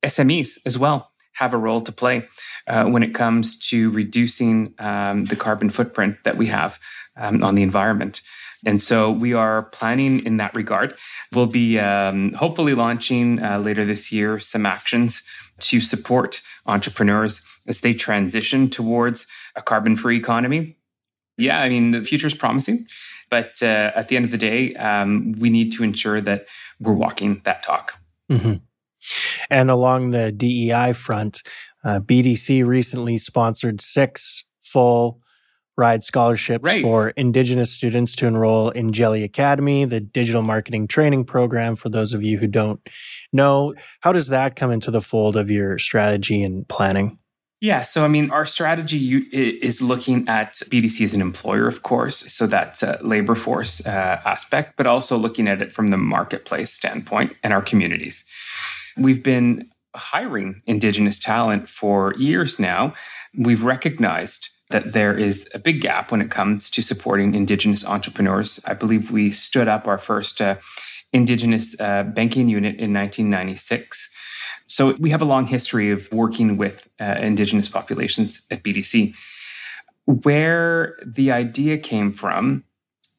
SMEs 0.04 0.58
as 0.66 0.76
well 0.76 1.10
have 1.34 1.54
a 1.54 1.58
role 1.58 1.80
to 1.80 1.92
play 1.92 2.26
uh, 2.66 2.84
when 2.86 3.02
it 3.02 3.14
comes 3.14 3.58
to 3.68 3.90
reducing 3.90 4.74
um, 4.78 5.26
the 5.26 5.36
carbon 5.36 5.70
footprint 5.70 6.16
that 6.24 6.36
we 6.36 6.46
have 6.46 6.78
um, 7.16 7.42
on 7.44 7.54
the 7.54 7.62
environment. 7.62 8.22
And 8.66 8.82
so 8.82 9.10
we 9.10 9.34
are 9.34 9.64
planning 9.64 10.24
in 10.24 10.38
that 10.38 10.54
regard. 10.54 10.94
We'll 11.32 11.46
be 11.46 11.78
um, 11.78 12.32
hopefully 12.32 12.74
launching 12.74 13.42
uh, 13.42 13.58
later 13.58 13.84
this 13.84 14.10
year 14.10 14.38
some 14.40 14.64
actions 14.64 15.22
to 15.60 15.80
support 15.80 16.40
entrepreneurs 16.66 17.42
as 17.68 17.80
they 17.80 17.94
transition 17.94 18.70
towards 18.70 19.26
a 19.54 19.62
carbon 19.62 19.96
free 19.96 20.16
economy. 20.16 20.76
Yeah, 21.36 21.60
I 21.60 21.68
mean, 21.68 21.90
the 21.90 22.02
future 22.02 22.26
is 22.26 22.34
promising. 22.34 22.86
But 23.30 23.62
uh, 23.62 23.90
at 23.94 24.08
the 24.08 24.16
end 24.16 24.24
of 24.24 24.30
the 24.30 24.38
day, 24.38 24.74
um, 24.74 25.32
we 25.38 25.50
need 25.50 25.72
to 25.72 25.82
ensure 25.82 26.20
that 26.20 26.46
we're 26.80 26.94
walking 26.94 27.40
that 27.44 27.62
talk. 27.62 27.98
Mm-hmm. 28.30 28.54
And 29.50 29.70
along 29.70 30.10
the 30.10 30.32
DEI 30.32 30.92
front, 30.92 31.42
uh, 31.84 32.00
BDC 32.00 32.66
recently 32.66 33.18
sponsored 33.18 33.80
six 33.80 34.44
full 34.62 35.20
ride 35.76 36.02
scholarships 36.02 36.64
right. 36.64 36.82
for 36.82 37.10
Indigenous 37.10 37.72
students 37.72 38.14
to 38.16 38.26
enroll 38.26 38.70
in 38.70 38.92
Jelly 38.92 39.24
Academy, 39.24 39.84
the 39.84 40.00
digital 40.00 40.42
marketing 40.42 40.86
training 40.86 41.24
program. 41.24 41.76
For 41.76 41.88
those 41.88 42.12
of 42.12 42.22
you 42.22 42.38
who 42.38 42.46
don't 42.46 42.80
know, 43.32 43.74
how 44.00 44.12
does 44.12 44.28
that 44.28 44.56
come 44.56 44.70
into 44.70 44.90
the 44.90 45.00
fold 45.00 45.36
of 45.36 45.50
your 45.50 45.78
strategy 45.78 46.42
and 46.42 46.66
planning? 46.68 47.18
Yeah, 47.60 47.80
so 47.80 48.04
I 48.04 48.08
mean, 48.08 48.30
our 48.30 48.44
strategy 48.44 49.16
is 49.32 49.80
looking 49.80 50.28
at 50.28 50.52
BDC 50.52 51.02
as 51.02 51.14
an 51.14 51.22
employer, 51.22 51.66
of 51.66 51.82
course, 51.82 52.30
so 52.30 52.46
that's 52.46 52.82
a 52.82 52.98
labor 53.00 53.34
force 53.34 53.86
uh, 53.86 54.20
aspect, 54.26 54.76
but 54.76 54.86
also 54.86 55.16
looking 55.16 55.48
at 55.48 55.62
it 55.62 55.72
from 55.72 55.88
the 55.88 55.96
marketplace 55.96 56.70
standpoint 56.70 57.36
and 57.42 57.54
our 57.54 57.62
communities. 57.62 58.26
We've 58.96 59.22
been 59.22 59.70
hiring 59.94 60.62
Indigenous 60.66 61.18
talent 61.18 61.68
for 61.68 62.14
years 62.16 62.58
now. 62.58 62.94
We've 63.36 63.62
recognized 63.62 64.50
that 64.70 64.92
there 64.92 65.16
is 65.16 65.48
a 65.54 65.58
big 65.58 65.80
gap 65.80 66.10
when 66.10 66.20
it 66.20 66.30
comes 66.30 66.70
to 66.70 66.82
supporting 66.82 67.34
Indigenous 67.34 67.84
entrepreneurs. 67.84 68.60
I 68.66 68.74
believe 68.74 69.10
we 69.10 69.30
stood 69.30 69.68
up 69.68 69.86
our 69.86 69.98
first 69.98 70.40
uh, 70.40 70.56
Indigenous 71.12 71.78
uh, 71.80 72.02
banking 72.04 72.48
unit 72.48 72.76
in 72.76 72.92
1996. 72.92 74.10
So 74.66 74.94
we 74.98 75.10
have 75.10 75.22
a 75.22 75.26
long 75.26 75.46
history 75.46 75.90
of 75.90 76.10
working 76.12 76.56
with 76.56 76.88
uh, 76.98 77.16
Indigenous 77.20 77.68
populations 77.68 78.44
at 78.50 78.64
BDC. 78.64 79.14
Where 80.06 80.96
the 81.04 81.30
idea 81.30 81.78
came 81.78 82.12
from 82.12 82.64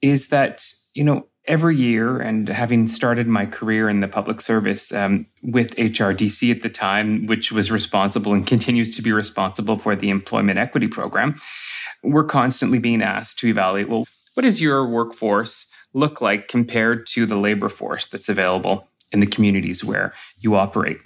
is 0.01 0.29
that 0.29 0.63
you 0.95 1.03
know, 1.03 1.27
every 1.47 1.75
year, 1.75 2.19
and 2.19 2.47
having 2.49 2.87
started 2.87 3.27
my 3.27 3.45
career 3.45 3.87
in 3.89 3.99
the 3.99 4.07
public 4.07 4.41
service 4.41 4.91
um, 4.91 5.25
with 5.43 5.75
HRDC 5.75 6.51
at 6.51 6.61
the 6.61 6.69
time, 6.69 7.25
which 7.27 7.51
was 7.51 7.71
responsible 7.71 8.33
and 8.33 8.45
continues 8.47 8.95
to 8.95 9.01
be 9.01 9.11
responsible 9.11 9.77
for 9.77 9.95
the 9.95 10.09
employment 10.09 10.57
equity 10.57 10.87
program, 10.87 11.35
we're 12.03 12.23
constantly 12.23 12.79
being 12.79 13.01
asked 13.01 13.39
to 13.39 13.47
evaluate 13.47 13.89
well, 13.89 14.05
what 14.33 14.43
does 14.43 14.61
your 14.61 14.87
workforce 14.87 15.67
look 15.93 16.21
like 16.21 16.47
compared 16.47 17.07
to 17.07 17.25
the 17.25 17.37
labor 17.37 17.69
force 17.69 18.05
that's 18.05 18.29
available 18.29 18.89
in 19.11 19.19
the 19.19 19.27
communities 19.27 19.83
where 19.83 20.13
you 20.39 20.55
operate? 20.55 20.97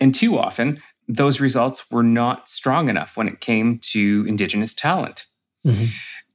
And 0.00 0.14
too 0.14 0.38
often, 0.38 0.82
those 1.06 1.40
results 1.40 1.90
were 1.90 2.02
not 2.02 2.48
strong 2.48 2.88
enough 2.88 3.16
when 3.16 3.28
it 3.28 3.40
came 3.40 3.78
to 3.78 4.24
Indigenous 4.26 4.74
talent. 4.74 5.26
Mm-hmm. 5.66 5.86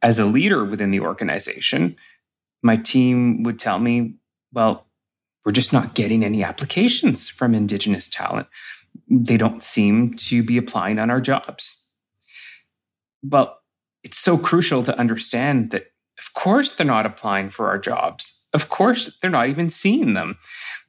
As 0.01 0.19
a 0.19 0.25
leader 0.25 0.63
within 0.63 0.91
the 0.91 0.99
organization, 0.99 1.95
my 2.61 2.77
team 2.77 3.43
would 3.43 3.59
tell 3.59 3.79
me, 3.79 4.15
well, 4.53 4.87
we're 5.45 5.51
just 5.51 5.73
not 5.73 5.93
getting 5.93 6.23
any 6.23 6.43
applications 6.43 7.29
from 7.29 7.53
Indigenous 7.53 8.09
talent. 8.09 8.47
They 9.09 9.37
don't 9.37 9.61
seem 9.61 10.15
to 10.15 10.43
be 10.43 10.57
applying 10.57 10.97
on 10.97 11.09
our 11.11 11.21
jobs. 11.21 11.85
Well, 13.21 13.59
it's 14.03 14.17
so 14.17 14.37
crucial 14.37 14.83
to 14.83 14.97
understand 14.97 15.71
that, 15.71 15.87
of 16.17 16.33
course, 16.33 16.75
they're 16.75 16.85
not 16.85 17.05
applying 17.05 17.49
for 17.49 17.67
our 17.69 17.77
jobs. 17.77 18.47
Of 18.53 18.69
course, 18.69 19.17
they're 19.19 19.29
not 19.29 19.49
even 19.49 19.69
seeing 19.69 20.13
them 20.13 20.37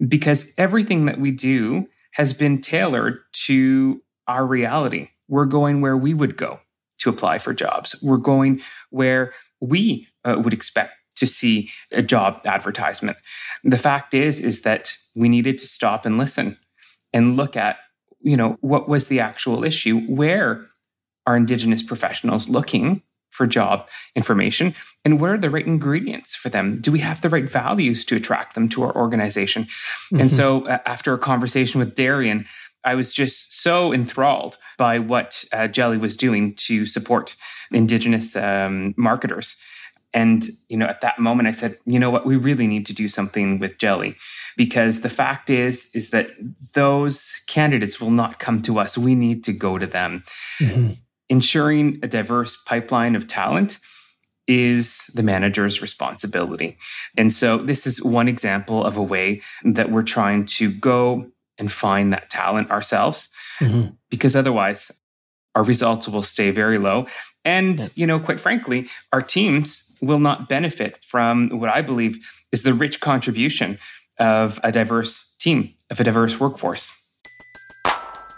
because 0.06 0.52
everything 0.56 1.06
that 1.06 1.18
we 1.18 1.32
do 1.32 1.88
has 2.12 2.32
been 2.32 2.61
tailored 2.61 3.18
to 3.32 4.02
our 4.28 4.46
reality. 4.46 5.08
We're 5.28 5.46
going 5.46 5.80
where 5.80 5.96
we 5.96 6.14
would 6.14 6.37
go 6.37 6.61
to 6.99 7.11
apply 7.11 7.38
for 7.38 7.52
jobs. 7.52 8.00
We're 8.02 8.16
going 8.16 8.62
where 8.90 9.35
we 9.61 10.08
uh, 10.25 10.40
would 10.42 10.52
expect 10.52 10.92
to 11.16 11.26
see 11.26 11.70
a 11.90 12.02
job 12.02 12.40
advertisement. 12.44 13.16
The 13.64 13.78
fact 13.78 14.14
is 14.14 14.40
is 14.40 14.62
that 14.62 14.96
we 15.14 15.28
needed 15.28 15.58
to 15.58 15.66
stop 15.66 16.06
and 16.06 16.18
listen 16.18 16.58
and 17.12 17.37
look 17.37 17.56
at, 17.56 17.78
you 18.20 18.37
know, 18.37 18.58
what 18.61 18.88
was 18.88 19.08
the 19.08 19.20
actual 19.20 19.64
issue? 19.64 20.00
Where 20.00 20.66
are 21.26 21.37
indigenous 21.37 21.82
professionals 21.82 22.49
looking 22.49 23.02
for 23.30 23.46
job 23.46 23.88
information 24.14 24.75
and 25.04 25.20
what 25.20 25.30
are 25.30 25.37
the 25.37 25.50
right 25.50 25.66
ingredients 25.66 26.35
for 26.35 26.49
them 26.49 26.80
do 26.80 26.90
we 26.90 27.00
have 27.00 27.20
the 27.20 27.28
right 27.28 27.50
values 27.50 28.02
to 28.02 28.16
attract 28.16 28.54
them 28.54 28.66
to 28.66 28.82
our 28.82 28.96
organization 28.96 29.64
mm-hmm. 29.64 30.20
and 30.20 30.32
so 30.32 30.66
uh, 30.66 30.78
after 30.87 31.12
a 31.12 31.18
conversation 31.18 31.78
with 31.78 31.94
darian 31.94 32.46
i 32.85 32.94
was 32.94 33.12
just 33.12 33.61
so 33.61 33.92
enthralled 33.92 34.56
by 34.78 34.99
what 34.99 35.44
uh, 35.52 35.68
jelly 35.68 35.99
was 35.99 36.16
doing 36.16 36.54
to 36.54 36.87
support 36.87 37.37
indigenous 37.70 38.35
um, 38.37 38.94
marketers 38.96 39.56
and, 40.12 40.44
you 40.68 40.76
know, 40.76 40.86
at 40.86 41.00
that 41.02 41.18
moment 41.18 41.48
I 41.48 41.52
said, 41.52 41.76
you 41.84 41.98
know 41.98 42.10
what, 42.10 42.26
we 42.26 42.36
really 42.36 42.66
need 42.66 42.86
to 42.86 42.94
do 42.94 43.08
something 43.08 43.58
with 43.58 43.78
Jelly 43.78 44.16
because 44.56 45.00
the 45.00 45.10
fact 45.10 45.50
is, 45.50 45.90
is 45.94 46.10
that 46.10 46.30
those 46.75 47.42
candidates 47.46 48.00
will 48.00 48.10
not 48.10 48.38
come 48.38 48.62
to 48.62 48.78
us. 48.78 48.96
We 48.96 49.14
need 49.14 49.44
to 49.44 49.52
go 49.52 49.78
to 49.78 49.86
them. 49.86 50.25
Mm-hmm. 50.60 50.92
Ensuring 51.28 51.98
a 52.02 52.08
diverse 52.08 52.56
pipeline 52.56 53.14
of 53.14 53.26
talent 53.26 53.78
is 54.46 55.10
the 55.14 55.22
manager's 55.22 55.82
responsibility. 55.82 56.78
And 57.16 57.34
so 57.34 57.58
this 57.58 57.86
is 57.86 58.02
one 58.02 58.28
example 58.28 58.84
of 58.84 58.96
a 58.96 59.02
way 59.02 59.42
that 59.64 59.90
we're 59.90 60.02
trying 60.02 60.46
to 60.46 60.70
go 60.70 61.26
and 61.58 61.70
find 61.70 62.12
that 62.12 62.30
talent 62.30 62.70
ourselves 62.70 63.28
mm-hmm. 63.58 63.94
because 64.08 64.36
otherwise 64.36 64.92
our 65.54 65.64
results 65.64 66.06
will 66.06 66.22
stay 66.22 66.50
very 66.50 66.78
low. 66.78 67.06
And, 67.44 67.80
yeah. 67.80 67.86
you 67.94 68.06
know, 68.06 68.20
quite 68.20 68.38
frankly, 68.38 68.88
our 69.12 69.22
teams 69.22 69.85
will 70.00 70.18
not 70.18 70.48
benefit 70.48 71.04
from 71.04 71.48
what 71.48 71.74
I 71.74 71.82
believe 71.82 72.18
is 72.52 72.62
the 72.62 72.74
rich 72.74 73.00
contribution 73.00 73.78
of 74.18 74.60
a 74.62 74.72
diverse 74.72 75.34
team, 75.38 75.74
of 75.90 76.00
a 76.00 76.04
diverse 76.04 76.38
workforce. 76.40 76.92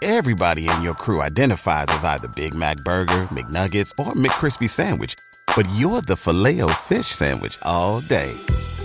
Everybody 0.01 0.69
in 0.69 0.81
your 0.81 0.93
crew 0.93 1.21
identifies 1.21 1.87
as 1.89 2.05
either 2.05 2.29
Big 2.29 2.53
Mac 2.53 2.77
Burger, 2.85 3.27
McNuggets, 3.33 3.91
or 3.99 4.13
McCrispy 4.13 4.69
Sandwich, 4.69 5.13
but 5.55 5.67
you're 5.75 6.01
the 6.01 6.15
filet 6.15 6.61
fish 6.75 7.07
Sandwich 7.07 7.57
all 7.63 7.99
day. 8.01 8.33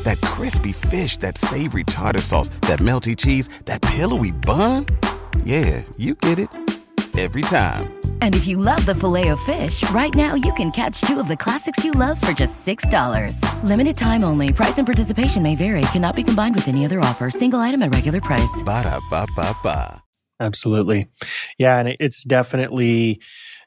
That 0.02 0.20
crispy 0.22 0.72
fish, 0.72 1.16
that 1.18 1.38
savory 1.38 1.84
tartar 1.84 2.20
sauce, 2.20 2.48
that 2.62 2.80
melty 2.80 3.16
cheese, 3.16 3.48
that 3.66 3.80
pillowy 3.80 4.32
bun. 4.32 4.86
Yeah, 5.44 5.82
you 5.96 6.16
get 6.16 6.40
it 6.40 6.48
every 7.16 7.42
time. 7.42 7.94
And 8.22 8.34
if 8.34 8.46
you 8.46 8.56
love 8.56 8.84
the 8.86 8.94
filet 8.94 9.28
of 9.28 9.40
fish, 9.40 9.88
right 9.90 10.14
now 10.14 10.34
you 10.34 10.52
can 10.54 10.70
catch 10.70 11.00
two 11.02 11.20
of 11.20 11.28
the 11.28 11.36
classics 11.36 11.84
you 11.84 11.92
love 11.92 12.20
for 12.20 12.32
just 12.32 12.66
$6. 12.66 13.38
Limited 13.62 13.96
time 13.96 14.24
only. 14.24 14.52
Price 14.52 14.78
and 14.78 14.86
participation 14.86 15.42
may 15.42 15.54
vary. 15.54 15.82
Cannot 15.92 16.16
be 16.16 16.22
combined 16.24 16.54
with 16.56 16.66
any 16.66 16.84
other 16.84 17.00
offer. 17.00 17.30
Single 17.30 17.60
item 17.60 17.82
at 17.82 17.94
regular 17.94 18.20
price. 18.20 18.62
Ba 18.64 18.82
da 18.82 18.98
ba 19.10 19.26
ba 19.36 19.56
ba. 19.62 20.02
Absolutely. 20.40 21.06
Yeah. 21.58 21.78
And 21.78 21.96
it's 22.00 22.24
definitely 22.24 23.20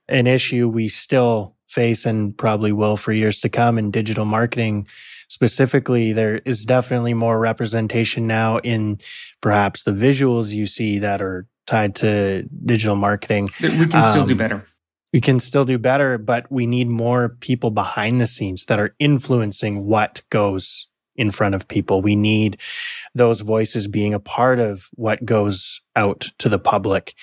an 0.10 0.28
issue 0.28 0.68
we 0.68 0.90
still 0.90 1.56
face 1.68 2.06
and 2.06 2.38
probably 2.38 2.72
will 2.72 2.98
for 2.98 3.14
years 3.14 3.40
to 3.42 3.50
come 3.50 3.78
in 3.78 3.92
digital 3.92 4.26
marketing 4.26 4.88
specifically, 5.28 6.14
there 6.14 6.38
is 6.46 6.66
definitely 6.66 7.14
more 7.14 7.40
representation 7.40 8.28
now 8.28 8.58
in 8.60 9.00
perhaps 9.42 9.84
the 9.84 9.92
visuals 9.92 10.54
you 10.54 10.66
see 10.66 11.00
that 11.00 11.22
are 11.22 11.48
tied 11.68 11.96
to 11.98 12.44
digital 12.66 12.96
marketing. 12.96 13.50
We 13.62 13.86
can 13.86 14.04
still 14.04 14.24
um, 14.24 14.28
do 14.28 14.36
better. 14.36 14.66
We 15.14 15.22
can 15.22 15.40
still 15.40 15.66
do 15.66 15.78
better, 15.78 16.18
but 16.18 16.52
we 16.52 16.66
need 16.66 16.90
more 16.90 17.30
people 17.40 17.72
behind 17.72 18.20
the 18.20 18.28
scenes 18.28 18.66
that 18.66 18.80
are 18.80 18.96
influencing 19.00 19.86
what 19.86 20.22
goes 20.30 20.90
in 21.16 21.32
front 21.32 21.56
of 21.56 21.68
people. 21.68 22.02
We 22.02 22.16
need 22.16 22.60
those 23.16 23.42
voices 23.42 23.88
being 23.88 24.14
a 24.14 24.20
part 24.20 24.60
of 24.60 24.90
what 24.94 25.26
goes 25.26 25.82
out 25.96 26.30
to 26.40 26.50
the 26.50 26.60
public, 26.60 27.14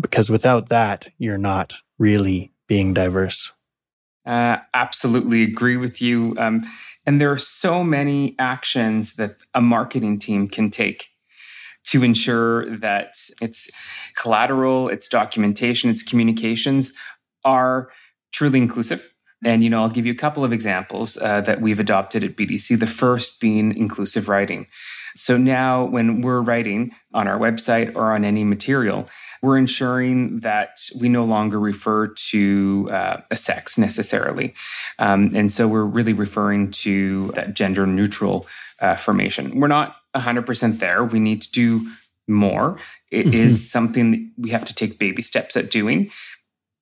because 0.00 0.30
without 0.30 0.68
that, 0.68 1.08
you're 1.18 1.38
not 1.38 1.74
really 1.98 2.52
being 2.66 2.94
diverse. 2.94 3.52
Uh, 4.24 4.58
absolutely 4.72 5.42
agree 5.42 5.76
with 5.76 6.00
you. 6.00 6.34
Um, 6.38 6.64
and 7.04 7.20
there 7.20 7.32
are 7.32 7.38
so 7.38 7.82
many 7.82 8.36
actions 8.38 9.16
that 9.16 9.38
a 9.52 9.60
marketing 9.60 10.18
team 10.18 10.48
can 10.48 10.70
take 10.70 11.08
to 11.84 12.04
ensure 12.04 12.66
that 12.76 13.16
its 13.40 13.70
collateral, 14.16 14.88
its 14.88 15.08
documentation, 15.08 15.90
its 15.90 16.02
communications 16.02 16.92
are 17.44 17.90
truly 18.32 18.58
inclusive. 18.58 19.12
And 19.44 19.64
you 19.64 19.70
know, 19.70 19.82
I'll 19.82 19.88
give 19.88 20.06
you 20.06 20.12
a 20.12 20.16
couple 20.16 20.44
of 20.44 20.52
examples 20.52 21.16
uh, 21.16 21.40
that 21.42 21.60
we've 21.60 21.80
adopted 21.80 22.22
at 22.22 22.36
BDC. 22.36 22.78
The 22.78 22.86
first 22.86 23.40
being 23.40 23.76
inclusive 23.76 24.28
writing. 24.28 24.66
So 25.14 25.36
now, 25.36 25.84
when 25.84 26.22
we're 26.22 26.40
writing 26.40 26.92
on 27.12 27.28
our 27.28 27.38
website 27.38 27.94
or 27.94 28.12
on 28.12 28.24
any 28.24 28.44
material, 28.44 29.08
we're 29.42 29.58
ensuring 29.58 30.40
that 30.40 30.88
we 30.98 31.08
no 31.08 31.24
longer 31.24 31.58
refer 31.58 32.06
to 32.06 32.88
uh, 32.90 33.20
a 33.30 33.36
sex 33.36 33.76
necessarily. 33.76 34.54
Um, 34.98 35.32
and 35.34 35.52
so 35.52 35.68
we're 35.68 35.84
really 35.84 36.12
referring 36.12 36.70
to 36.70 37.32
that 37.34 37.54
gender 37.54 37.86
neutral 37.86 38.46
uh, 38.80 38.96
formation. 38.96 39.60
We're 39.60 39.68
not 39.68 39.96
100% 40.14 40.78
there. 40.78 41.04
We 41.04 41.20
need 41.20 41.42
to 41.42 41.52
do 41.52 41.90
more. 42.28 42.78
It 43.10 43.26
mm-hmm. 43.26 43.34
is 43.34 43.70
something 43.70 44.32
we 44.38 44.50
have 44.50 44.64
to 44.66 44.74
take 44.74 44.98
baby 44.98 45.22
steps 45.22 45.56
at 45.56 45.70
doing, 45.70 46.10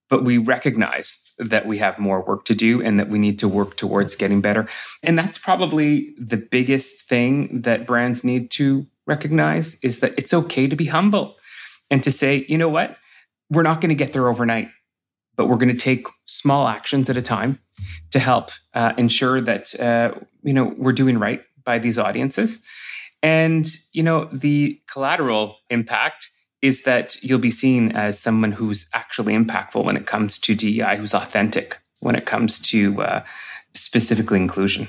but 0.09 0.25
we 0.25 0.39
recognize 0.39 1.33
that 1.39 1.67
we 1.67 1.79
have 1.79 1.99
more 1.99 2.21
work 2.21 2.45
to 2.45 2.55
do 2.55 2.83
and 2.83 2.99
that 2.99 3.09
we 3.09 3.19
need 3.19 3.39
to 3.39 3.49
work 3.49 3.77
towards 3.77 4.15
getting 4.15 4.41
better. 4.41 4.67
And 5.03 5.17
that's 5.17 5.39
probably 5.39 6.15
the 6.19 6.37
biggest 6.37 7.09
thing 7.09 7.63
that 7.63 7.87
brands 7.87 8.23
need 8.23 8.51
to 8.53 8.87
recognize 9.07 9.77
is 9.77 10.01
that 10.01 10.19
it's 10.19 10.35
okay 10.35 10.67
to 10.67 10.77
be 10.77 10.87
humble 10.87 11.37
and 11.91 12.05
to 12.05 12.13
say, 12.13 12.45
you 12.49 12.59
know 12.59 12.69
what? 12.69 12.97
We're 13.51 13.63
not 13.63 13.81
going 13.81 13.89
to 13.89 13.95
get 13.95 14.13
there 14.13 14.29
overnight, 14.29 14.69
but 15.37 15.49
we're 15.49 15.57
going 15.57 15.75
to 15.75 15.83
take 15.83 16.07
small 16.27 16.69
actions 16.69 17.09
at 17.09 17.17
a 17.17 17.23
time 17.23 17.59
to 18.11 18.19
help 18.19 18.51
uh, 18.75 18.93
ensure 18.97 19.41
that 19.41 19.79
uh, 19.81 20.13
you 20.43 20.53
know 20.53 20.75
we're 20.77 20.93
doing 20.93 21.19
right 21.19 21.43
by 21.65 21.79
these 21.79 21.99
audiences 21.99 22.63
and, 23.23 23.71
you 23.93 24.03
know, 24.03 24.25
the 24.33 24.81
collateral 24.87 25.59
impact 25.69 26.31
is 26.63 26.83
that 26.85 27.23
you'll 27.23 27.39
be 27.39 27.51
seen 27.51 27.93
as 27.93 28.19
someone 28.19 28.53
who's 28.53 28.89
actually 28.93 29.35
impactful 29.35 29.85
when 29.85 29.97
it 29.97 30.07
comes 30.07 30.39
to 30.39 30.55
DEI, 30.55 30.97
who's 30.97 31.15
authentic 31.15 31.81
when 32.01 32.15
it 32.15 32.27
comes 32.27 32.59
to 32.59 33.03
uh, 33.03 33.25
specifically 33.75 34.39
inclusion. 34.39 34.89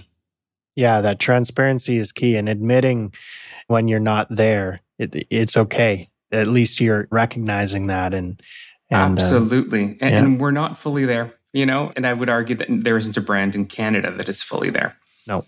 Yeah, 0.75 1.01
that 1.01 1.19
transparency 1.19 1.97
is 1.97 2.11
key 2.11 2.37
and 2.37 2.47
admitting 2.47 3.13
when 3.67 3.87
you're 3.87 3.99
not 3.99 4.27
there, 4.29 4.81
it, 4.97 5.27
it's 5.29 5.57
okay. 5.57 6.07
At 6.31 6.47
least 6.47 6.79
you're 6.79 7.07
recognizing 7.11 7.87
that 7.87 8.13
and, 8.13 8.41
and 8.89 9.19
uh, 9.19 9.21
absolutely. 9.21 9.83
Uh, 9.83 9.87
and, 10.01 10.11
yeah. 10.11 10.17
and 10.17 10.41
we're 10.41 10.51
not 10.51 10.77
fully 10.77 11.05
there, 11.05 11.33
you 11.53 11.65
know, 11.65 11.91
and 11.95 12.07
I 12.07 12.13
would 12.13 12.29
argue 12.29 12.55
that 12.55 12.67
there 12.69 12.97
isn't 12.97 13.17
a 13.17 13.21
brand 13.21 13.55
in 13.55 13.65
Canada 13.65 14.11
that 14.11 14.29
is 14.29 14.41
fully 14.41 14.69
there. 14.69 14.95
No, 15.27 15.43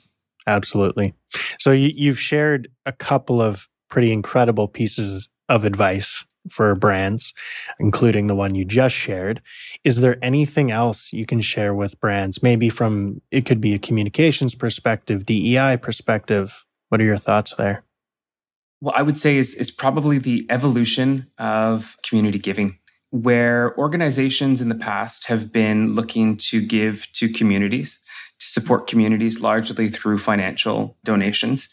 Absolutely. 0.47 1.13
So 1.59 1.71
you, 1.71 1.91
you've 1.93 2.19
shared 2.19 2.69
a 2.85 2.91
couple 2.91 3.41
of 3.41 3.69
pretty 3.89 4.11
incredible 4.11 4.67
pieces 4.67 5.29
of 5.49 5.65
advice 5.65 6.25
for 6.49 6.75
brands, 6.75 7.33
including 7.79 8.27
the 8.27 8.35
one 8.35 8.55
you 8.55 8.65
just 8.65 8.95
shared. 8.95 9.41
Is 9.83 10.01
there 10.01 10.17
anything 10.21 10.71
else 10.71 11.13
you 11.13 11.25
can 11.25 11.41
share 11.41 11.73
with 11.73 11.99
brands? 11.99 12.43
Maybe 12.43 12.69
from 12.69 13.21
it 13.31 13.45
could 13.45 13.61
be 13.61 13.73
a 13.73 13.79
communications 13.79 14.55
perspective, 14.55 15.25
DEI 15.25 15.77
perspective. 15.77 16.65
What 16.89 17.01
are 17.01 17.05
your 17.05 17.17
thoughts 17.17 17.55
there? 17.55 17.83
Well, 18.81 18.93
I 18.95 19.01
would 19.01 19.17
say 19.17 19.37
is, 19.37 19.55
is 19.55 19.71
probably 19.71 20.17
the 20.17 20.45
evolution 20.49 21.27
of 21.37 21.97
community 22.03 22.39
giving, 22.39 22.79
where 23.11 23.77
organizations 23.77 24.59
in 24.59 24.67
the 24.67 24.75
past 24.75 25.27
have 25.27 25.53
been 25.53 25.95
looking 25.95 26.35
to 26.35 26.61
give 26.61 27.07
to 27.13 27.31
communities, 27.31 28.01
to 28.39 28.47
support 28.47 28.87
communities 28.87 29.41
largely 29.41 29.89
through 29.89 30.17
financial 30.17 30.97
donations. 31.03 31.69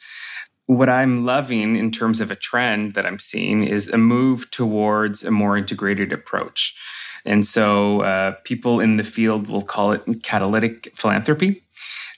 What 0.66 0.88
I'm 0.88 1.24
loving 1.24 1.76
in 1.76 1.90
terms 1.90 2.20
of 2.20 2.30
a 2.30 2.36
trend 2.36 2.94
that 2.94 3.04
I'm 3.04 3.18
seeing 3.18 3.64
is 3.64 3.88
a 3.88 3.98
move 3.98 4.50
towards 4.50 5.24
a 5.24 5.30
more 5.30 5.56
integrated 5.56 6.12
approach. 6.12 6.76
And 7.24 7.46
so 7.46 8.02
uh, 8.02 8.36
people 8.44 8.80
in 8.80 8.96
the 8.96 9.04
field 9.04 9.48
will 9.48 9.62
call 9.62 9.92
it 9.92 10.22
catalytic 10.22 10.92
philanthropy. 10.94 11.64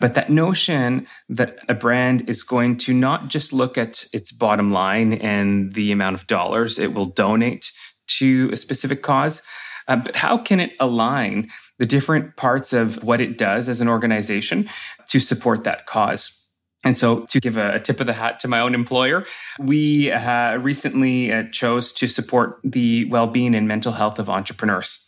But 0.00 0.14
that 0.14 0.31
notion 0.31 1.07
that 1.28 1.59
a 1.68 1.74
brand 1.74 2.28
is 2.28 2.42
going 2.42 2.78
to 2.78 2.92
not 2.92 3.28
just 3.28 3.52
look 3.52 3.78
at 3.78 4.05
its 4.12 4.33
bottom 4.33 4.70
line 4.70 5.14
and 5.14 5.74
the 5.74 5.92
amount 5.92 6.14
of 6.14 6.26
dollars 6.26 6.78
it 6.78 6.94
will 6.94 7.07
donate 7.07 7.70
to 8.18 8.50
a 8.52 8.57
specific 8.57 9.02
cause, 9.02 9.42
uh, 9.88 9.96
but 9.96 10.16
how 10.16 10.37
can 10.38 10.61
it 10.61 10.72
align 10.81 11.48
the 11.78 11.87
different 11.87 12.37
parts 12.37 12.72
of 12.72 13.02
what 13.02 13.20
it 13.20 13.38
does 13.38 13.68
as 13.68 13.80
an 13.80 13.88
organization 13.88 14.68
to 15.08 15.20
support 15.20 15.64
that 15.64 15.87
cause? 15.87 16.38
And 16.85 16.98
so, 16.98 17.26
to 17.26 17.40
give 17.40 17.56
a, 17.56 17.78
tip 17.78 18.00
of 18.00 18.06
the 18.06 18.12
hat 18.12 18.40
to 18.40 18.48
my 18.48 18.61
own 18.61 18.74
employer, 18.74 19.24
we 19.61 20.11
uh, 20.11 20.56
recently 20.56 21.32
uh, 21.32 21.44
chose 21.52 21.92
to 21.92 22.08
support 22.08 22.58
the 22.64 23.04
well 23.04 23.28
being 23.28 23.54
and 23.54 23.68
mental 23.68 23.92
health 23.92 24.18
of 24.18 24.28
entrepreneurs. 24.28 25.06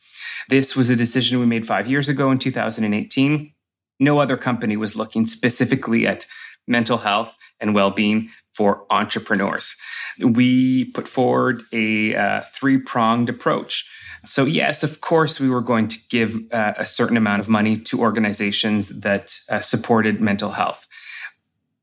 This 0.48 0.76
was 0.76 0.90
a 0.90 0.96
decision 0.96 1.40
we 1.40 1.46
made 1.46 1.66
five 1.66 1.88
years 1.88 2.08
ago 2.08 2.30
in 2.30 2.38
2018. 2.38 3.52
No 4.00 4.18
other 4.18 4.36
company 4.36 4.76
was 4.76 4.96
looking 4.96 5.26
specifically 5.26 6.06
at 6.06 6.26
mental 6.66 6.98
health 6.98 7.34
and 7.60 7.74
well 7.74 7.90
being 7.90 8.30
for 8.52 8.84
entrepreneurs. 8.90 9.76
We 10.20 10.86
put 10.86 11.08
forward 11.08 11.62
a 11.72 12.14
uh, 12.14 12.40
three 12.52 12.78
pronged 12.78 13.28
approach. 13.28 13.90
So, 14.24 14.44
yes, 14.44 14.82
of 14.82 15.00
course, 15.00 15.38
we 15.38 15.50
were 15.50 15.60
going 15.60 15.88
to 15.88 15.98
give 16.08 16.40
uh, 16.52 16.74
a 16.76 16.86
certain 16.86 17.16
amount 17.16 17.40
of 17.40 17.48
money 17.48 17.76
to 17.76 18.00
organizations 18.00 19.00
that 19.00 19.36
uh, 19.50 19.60
supported 19.60 20.20
mental 20.20 20.50
health. 20.52 20.86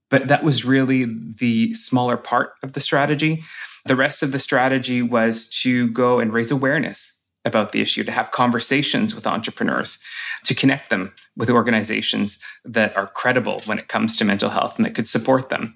But 0.10 0.28
that 0.28 0.44
was 0.44 0.65
really 0.65 1.06
the 1.06 1.74
smaller 1.74 2.17
part 2.17 2.54
of 2.63 2.74
the 2.74 2.80
strategy. 2.80 3.44
The 3.86 3.96
rest 3.96 4.24
of 4.24 4.32
the 4.32 4.39
strategy 4.39 5.02
was 5.02 5.48
to 5.62 5.89
go 5.91 6.20
and 6.20 6.34
raise 6.34 6.52
awareness 6.52 7.21
about 7.44 7.72
the 7.72 7.82
issue, 7.82 8.04
to 8.04 8.12
have 8.12 8.32
conversations 8.32 9.16
with 9.16 9.26
entrepreneurs, 9.26 10.00
to 10.46 10.54
connect 10.54 10.90
them 10.90 11.14
with 11.36 11.50
organizations 11.50 12.40
that 12.64 12.96
are 12.96 13.08
credible 13.08 13.62
when 13.66 13.80
it 13.80 13.88
comes 13.88 14.16
to 14.16 14.26
mental 14.26 14.50
health 14.50 14.76
and 14.78 14.86
that 14.86 14.96
could 14.96 15.10
support 15.10 15.50
them, 15.50 15.76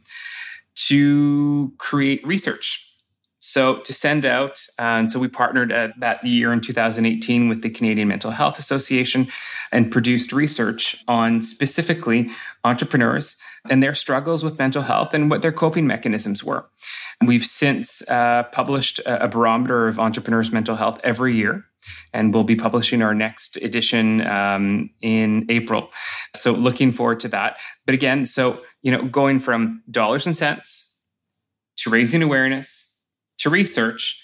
to 0.75 1.73
create 1.77 2.25
research. 2.25 2.84
So, 3.47 3.77
to 3.77 3.93
send 3.93 4.25
out, 4.25 4.65
uh, 4.79 4.97
and 4.97 5.11
so 5.11 5.19
we 5.19 5.27
partnered 5.27 5.71
at 5.71 5.99
that 5.99 6.25
year 6.25 6.51
in 6.51 6.61
2018 6.61 7.47
with 7.47 7.61
the 7.61 7.69
Canadian 7.69 8.07
Mental 8.07 8.31
Health 8.31 8.57
Association 8.57 9.27
and 9.71 9.91
produced 9.91 10.33
research 10.33 11.03
on 11.07 11.43
specifically 11.43 12.31
entrepreneurs 12.63 13.37
and 13.69 13.83
their 13.83 13.93
struggles 13.93 14.43
with 14.43 14.57
mental 14.57 14.81
health 14.81 15.13
and 15.13 15.29
what 15.29 15.43
their 15.43 15.51
coping 15.51 15.85
mechanisms 15.85 16.43
were. 16.43 16.65
We've 17.23 17.45
since 17.45 18.01
uh, 18.09 18.45
published 18.51 18.99
a 19.05 19.27
barometer 19.27 19.87
of 19.87 19.99
entrepreneurs' 19.99 20.51
mental 20.51 20.75
health 20.75 20.99
every 21.03 21.35
year, 21.35 21.65
and 22.13 22.33
we'll 22.33 22.45
be 22.45 22.55
publishing 22.55 23.03
our 23.03 23.13
next 23.13 23.57
edition 23.57 24.25
um, 24.25 24.89
in 25.03 25.45
April. 25.49 25.91
So, 26.35 26.51
looking 26.51 26.91
forward 26.91 27.19
to 27.19 27.27
that. 27.27 27.59
But 27.85 27.93
again, 27.93 28.25
so, 28.25 28.63
you 28.81 28.89
know, 28.89 29.03
going 29.03 29.39
from 29.39 29.83
dollars 29.91 30.25
and 30.25 30.35
cents 30.35 30.99
to 31.77 31.91
raising 31.91 32.23
awareness 32.23 32.84
to 33.45 33.49
research. 33.49 34.21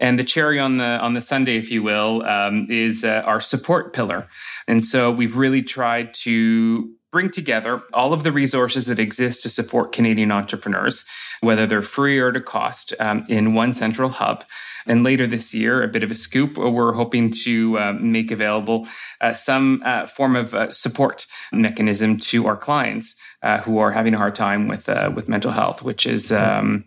And 0.00 0.18
the 0.18 0.24
cherry 0.24 0.60
on 0.60 0.78
the 0.78 0.98
on 1.00 1.14
the 1.14 1.22
sundae, 1.22 1.56
if 1.56 1.70
you 1.70 1.82
will, 1.82 2.22
um, 2.22 2.66
is 2.70 3.04
uh, 3.04 3.22
our 3.24 3.40
support 3.40 3.92
pillar. 3.92 4.28
And 4.68 4.84
so 4.84 5.10
we've 5.10 5.36
really 5.36 5.62
tried 5.62 6.14
to 6.24 6.94
bring 7.10 7.30
together 7.30 7.82
all 7.92 8.12
of 8.12 8.22
the 8.22 8.30
resources 8.30 8.86
that 8.86 8.98
exist 8.98 9.42
to 9.42 9.48
support 9.48 9.92
Canadian 9.92 10.30
entrepreneurs, 10.30 11.04
whether 11.40 11.66
they're 11.66 11.82
free 11.82 12.18
or 12.18 12.32
to 12.32 12.40
cost, 12.40 12.94
um, 13.00 13.24
in 13.28 13.54
one 13.54 13.72
central 13.72 14.10
hub. 14.10 14.44
And 14.86 15.04
later 15.04 15.26
this 15.26 15.54
year, 15.54 15.82
a 15.82 15.88
bit 15.88 16.02
of 16.02 16.10
a 16.10 16.14
scoop, 16.14 16.58
uh, 16.58 16.70
we're 16.70 16.92
hoping 16.92 17.30
to 17.44 17.78
uh, 17.78 17.92
make 17.98 18.30
available 18.30 18.86
uh, 19.20 19.32
some 19.32 19.82
uh, 19.84 20.06
form 20.06 20.36
of 20.36 20.54
uh, 20.54 20.70
support 20.70 21.26
mechanism 21.52 22.18
to 22.18 22.46
our 22.46 22.56
clients 22.56 23.16
uh, 23.42 23.58
who 23.58 23.78
are 23.78 23.92
having 23.92 24.14
a 24.14 24.18
hard 24.18 24.34
time 24.34 24.68
with 24.68 24.88
with 25.14 25.28
mental 25.28 25.52
health, 25.52 25.82
which 25.82 26.06
is 26.06 26.30
um, 26.32 26.84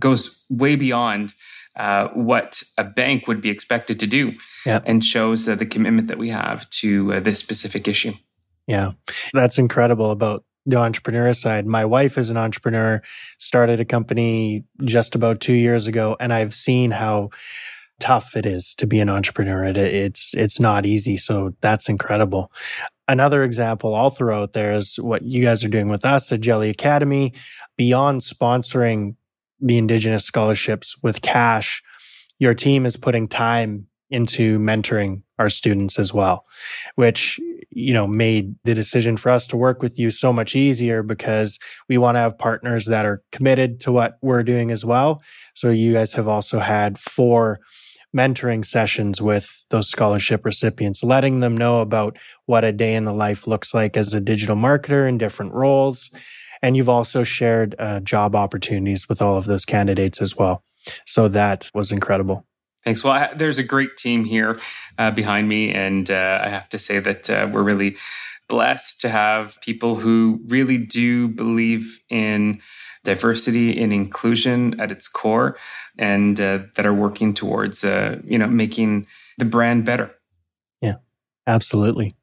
goes 0.00 0.44
way 0.50 0.76
beyond. 0.76 1.34
Uh, 1.76 2.06
what 2.14 2.62
a 2.78 2.84
bank 2.84 3.26
would 3.26 3.40
be 3.40 3.50
expected 3.50 3.98
to 3.98 4.06
do, 4.06 4.32
and 4.86 5.04
shows 5.04 5.48
uh, 5.48 5.56
the 5.56 5.66
commitment 5.66 6.06
that 6.06 6.18
we 6.18 6.28
have 6.28 6.70
to 6.70 7.14
uh, 7.14 7.20
this 7.20 7.40
specific 7.40 7.88
issue. 7.88 8.12
Yeah. 8.66 8.92
That's 9.32 9.58
incredible 9.58 10.10
about 10.10 10.44
the 10.66 10.76
entrepreneur 10.76 11.32
side. 11.34 11.66
My 11.66 11.84
wife 11.84 12.16
is 12.16 12.30
an 12.30 12.36
entrepreneur, 12.36 13.02
started 13.38 13.80
a 13.80 13.84
company 13.84 14.64
just 14.84 15.14
about 15.14 15.40
two 15.40 15.52
years 15.52 15.86
ago, 15.86 16.16
and 16.20 16.32
I've 16.32 16.54
seen 16.54 16.90
how 16.92 17.30
tough 18.00 18.36
it 18.36 18.46
is 18.46 18.74
to 18.76 18.86
be 18.86 19.00
an 19.00 19.08
entrepreneur. 19.08 19.64
It, 19.64 19.76
it's 19.76 20.34
it's 20.34 20.58
not 20.58 20.86
easy. 20.86 21.16
So 21.16 21.54
that's 21.60 21.88
incredible. 21.88 22.50
Another 23.06 23.44
example 23.44 23.94
I'll 23.94 24.10
throw 24.10 24.42
out 24.42 24.54
there 24.54 24.72
is 24.72 24.96
what 24.96 25.22
you 25.22 25.44
guys 25.44 25.62
are 25.64 25.68
doing 25.68 25.88
with 25.88 26.04
us 26.04 26.32
at 26.32 26.40
Jelly 26.40 26.70
Academy. 26.70 27.34
Beyond 27.76 28.22
sponsoring 28.22 29.16
the 29.64 29.78
Indigenous 29.78 30.24
scholarships 30.24 30.96
with 31.02 31.22
cash, 31.22 31.82
your 32.38 32.54
team 32.54 32.86
is 32.86 32.96
putting 32.96 33.28
time 33.28 33.86
into 34.10 34.58
mentoring 34.58 35.22
our 35.38 35.50
students 35.50 35.98
as 35.98 36.12
well, 36.12 36.44
which 36.94 37.40
you 37.74 37.92
know, 37.92 38.06
made 38.06 38.54
the 38.64 38.72
decision 38.72 39.16
for 39.16 39.30
us 39.30 39.48
to 39.48 39.56
work 39.56 39.82
with 39.82 39.98
you 39.98 40.10
so 40.10 40.32
much 40.32 40.54
easier 40.54 41.02
because 41.02 41.58
we 41.88 41.98
want 41.98 42.14
to 42.14 42.20
have 42.20 42.38
partners 42.38 42.86
that 42.86 43.04
are 43.04 43.22
committed 43.32 43.80
to 43.80 43.90
what 43.90 44.16
we're 44.22 44.44
doing 44.44 44.70
as 44.70 44.84
well. 44.84 45.22
So 45.54 45.70
you 45.70 45.92
guys 45.92 46.12
have 46.12 46.28
also 46.28 46.60
had 46.60 46.98
four 46.98 47.58
mentoring 48.16 48.64
sessions 48.64 49.20
with 49.20 49.64
those 49.70 49.88
scholarship 49.88 50.44
recipients, 50.44 51.02
letting 51.02 51.40
them 51.40 51.56
know 51.56 51.80
about 51.80 52.16
what 52.46 52.62
a 52.62 52.72
day 52.72 52.94
in 52.94 53.04
the 53.04 53.12
life 53.12 53.48
looks 53.48 53.74
like 53.74 53.96
as 53.96 54.14
a 54.14 54.20
digital 54.20 54.54
marketer 54.54 55.08
in 55.08 55.18
different 55.18 55.52
roles. 55.52 56.12
And 56.64 56.78
you've 56.78 56.88
also 56.88 57.24
shared 57.24 57.74
uh, 57.78 58.00
job 58.00 58.34
opportunities 58.34 59.06
with 59.06 59.20
all 59.20 59.36
of 59.36 59.44
those 59.44 59.66
candidates 59.66 60.22
as 60.22 60.34
well. 60.34 60.64
So 61.04 61.28
that 61.28 61.70
was 61.74 61.92
incredible. 61.92 62.46
Thanks. 62.84 63.04
Well, 63.04 63.12
I, 63.12 63.34
there's 63.34 63.58
a 63.58 63.62
great 63.62 63.98
team 63.98 64.24
here 64.24 64.58
uh, 64.96 65.10
behind 65.10 65.46
me, 65.46 65.74
and 65.74 66.10
uh, 66.10 66.40
I 66.42 66.48
have 66.48 66.70
to 66.70 66.78
say 66.78 67.00
that 67.00 67.28
uh, 67.28 67.50
we're 67.52 67.62
really 67.62 67.98
blessed 68.48 69.02
to 69.02 69.10
have 69.10 69.60
people 69.60 69.96
who 69.96 70.40
really 70.46 70.78
do 70.78 71.28
believe 71.28 72.00
in 72.08 72.62
diversity 73.02 73.78
and 73.78 73.92
inclusion 73.92 74.80
at 74.80 74.90
its 74.90 75.06
core, 75.06 75.58
and 75.98 76.40
uh, 76.40 76.60
that 76.76 76.86
are 76.86 76.94
working 76.94 77.34
towards, 77.34 77.84
uh, 77.84 78.20
you 78.24 78.38
know, 78.38 78.46
making 78.46 79.06
the 79.36 79.44
brand 79.44 79.84
better. 79.84 80.14
Yeah, 80.80 80.94
absolutely. 81.46 82.14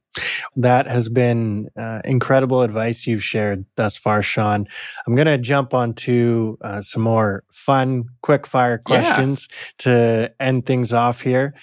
That 0.56 0.88
has 0.88 1.10
been 1.10 1.70
uh, 1.78 2.02
incredible 2.04 2.62
advice 2.62 3.08
you've 3.08 3.24
shared 3.24 3.66
thus 3.76 3.98
far, 3.98 4.22
Shawn. 4.22 4.66
I'm 5.08 5.16
going 5.16 5.28
to 5.28 5.38
jump 5.38 5.74
onto 5.74 6.58
uh, 6.62 6.82
some 6.82 7.04
more 7.04 7.44
fun, 7.52 8.06
quick 8.22 8.46
fire 8.46 8.78
questions 8.78 9.48
yeah. 9.50 9.56
to 9.78 10.34
end 10.40 10.66
things 10.66 10.92
off 10.92 11.22
here. 11.22 11.54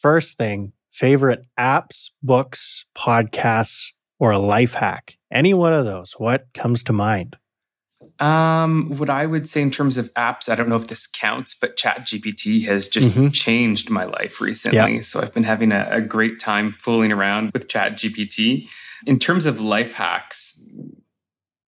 First 0.00 0.38
thing, 0.38 0.72
favorite 0.90 1.46
apps, 1.58 2.10
books, 2.22 2.86
podcasts, 2.96 3.92
or 4.18 4.32
a 4.32 4.38
life 4.38 4.74
hack? 4.74 5.16
Any 5.30 5.54
one 5.54 5.72
of 5.72 5.84
those. 5.84 6.14
What 6.18 6.46
comes 6.54 6.82
to 6.84 6.92
mind? 6.92 7.36
Um, 8.20 8.98
what 8.98 9.08
I 9.08 9.24
would 9.24 9.48
say 9.48 9.62
in 9.62 9.70
terms 9.70 9.96
of 9.96 10.12
apps, 10.12 10.50
I 10.50 10.54
don't 10.54 10.68
know 10.68 10.76
if 10.76 10.88
this 10.88 11.06
counts, 11.06 11.54
but 11.54 11.78
ChatGPT 11.78 12.66
has 12.66 12.88
just 12.88 13.16
mm-hmm. 13.16 13.28
changed 13.28 13.88
my 13.88 14.04
life 14.04 14.42
recently. 14.42 14.96
Yep. 14.96 15.04
So 15.04 15.20
I've 15.20 15.32
been 15.32 15.44
having 15.44 15.72
a, 15.72 15.88
a 15.90 16.00
great 16.02 16.38
time 16.38 16.76
fooling 16.80 17.12
around 17.12 17.52
with 17.52 17.68
ChatGPT. 17.68 18.68
In 19.06 19.18
terms 19.18 19.46
of 19.46 19.58
life 19.60 19.94
hacks, 19.94 20.62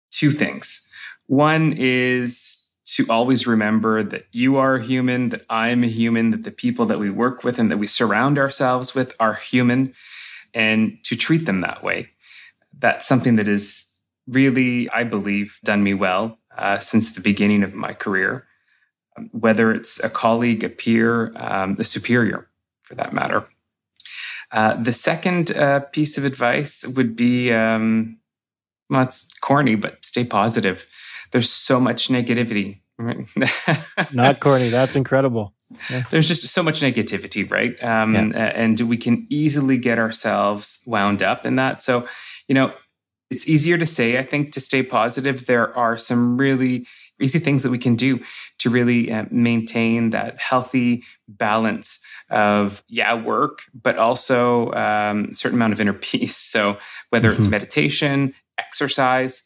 two 0.09 0.31
things. 0.31 0.87
One 1.27 1.73
is 1.77 2.57
to 2.95 3.05
always 3.09 3.45
remember 3.45 4.01
that 4.01 4.25
you 4.31 4.57
are 4.57 4.75
a 4.75 4.83
human, 4.83 5.29
that 5.29 5.45
I 5.49 5.69
am 5.69 5.83
a 5.83 5.87
human, 5.87 6.31
that 6.31 6.43
the 6.43 6.51
people 6.51 6.87
that 6.87 6.99
we 6.99 7.09
work 7.11 7.43
with 7.43 7.59
and 7.59 7.69
that 7.69 7.77
we 7.77 7.87
surround 7.87 8.39
ourselves 8.39 8.95
with 8.95 9.13
are 9.19 9.35
human, 9.35 9.93
and 10.53 10.97
to 11.03 11.15
treat 11.15 11.45
them 11.45 11.61
that 11.61 11.83
way. 11.83 12.09
That's 12.77 13.07
something 13.07 13.35
that 13.35 13.47
is 13.47 13.90
really, 14.27 14.89
I 14.89 15.03
believe, 15.03 15.59
done 15.63 15.83
me 15.83 15.93
well 15.93 16.37
uh, 16.57 16.77
since 16.79 17.13
the 17.13 17.21
beginning 17.21 17.63
of 17.63 17.73
my 17.73 17.93
career. 17.93 18.45
um, 19.17 19.29
whether 19.31 19.71
it's 19.71 20.03
a 20.03 20.09
colleague, 20.09 20.63
a 20.63 20.69
peer, 20.69 21.31
um, 21.35 21.75
a 21.79 21.83
superior 21.83 22.47
for 22.81 22.95
that 22.95 23.13
matter. 23.13 23.45
Uh, 24.51 24.75
the 24.75 24.93
second 24.93 25.51
uh, 25.51 25.79
piece 25.79 26.17
of 26.17 26.25
advice 26.25 26.85
would 26.85 27.15
be 27.15 27.51
um, 27.51 28.17
well, 28.89 29.03
it's 29.03 29.33
corny, 29.35 29.75
but 29.75 30.03
stay 30.03 30.25
positive. 30.25 30.85
There's 31.31 31.49
so 31.49 31.79
much 31.79 32.09
negativity. 32.09 32.81
Right? 32.97 33.27
Not 34.13 34.41
corny. 34.41 34.67
That's 34.67 34.95
incredible. 34.95 35.53
Yeah. 35.89 36.03
There's 36.11 36.27
just 36.27 36.43
so 36.43 36.61
much 36.61 36.81
negativity, 36.81 37.49
right? 37.49 37.81
Um, 37.81 38.13
yeah. 38.13 38.51
And 38.53 38.79
we 38.81 38.97
can 38.97 39.25
easily 39.29 39.77
get 39.77 39.97
ourselves 39.97 40.83
wound 40.85 41.23
up 41.23 41.45
in 41.45 41.55
that. 41.55 41.81
So, 41.81 42.05
you 42.49 42.55
know, 42.55 42.73
it's 43.31 43.47
easier 43.47 43.77
to 43.77 43.85
say, 43.85 44.19
I 44.19 44.23
think, 44.23 44.51
to 44.53 44.61
stay 44.61 44.83
positive. 44.83 45.45
There 45.45 45.75
are 45.75 45.97
some 45.97 46.37
really 46.37 46.85
easy 47.19 47.39
things 47.39 47.63
that 47.63 47.69
we 47.69 47.77
can 47.77 47.95
do 47.95 48.19
to 48.59 48.69
really 48.69 49.11
uh, 49.11 49.25
maintain 49.31 50.09
that 50.09 50.39
healthy 50.39 51.03
balance 51.27 52.05
of, 52.29 52.83
yeah, 52.87 53.13
work, 53.13 53.63
but 53.73 53.97
also 53.97 54.71
um, 54.73 55.29
a 55.31 55.35
certain 55.35 55.57
amount 55.57 55.73
of 55.73 55.79
inner 55.79 55.93
peace. 56.11 56.35
So, 56.35 56.77
whether 57.09 57.29
mm-hmm. 57.29 57.39
it's 57.39 57.49
meditation, 57.49 58.33
exercise, 58.57 59.43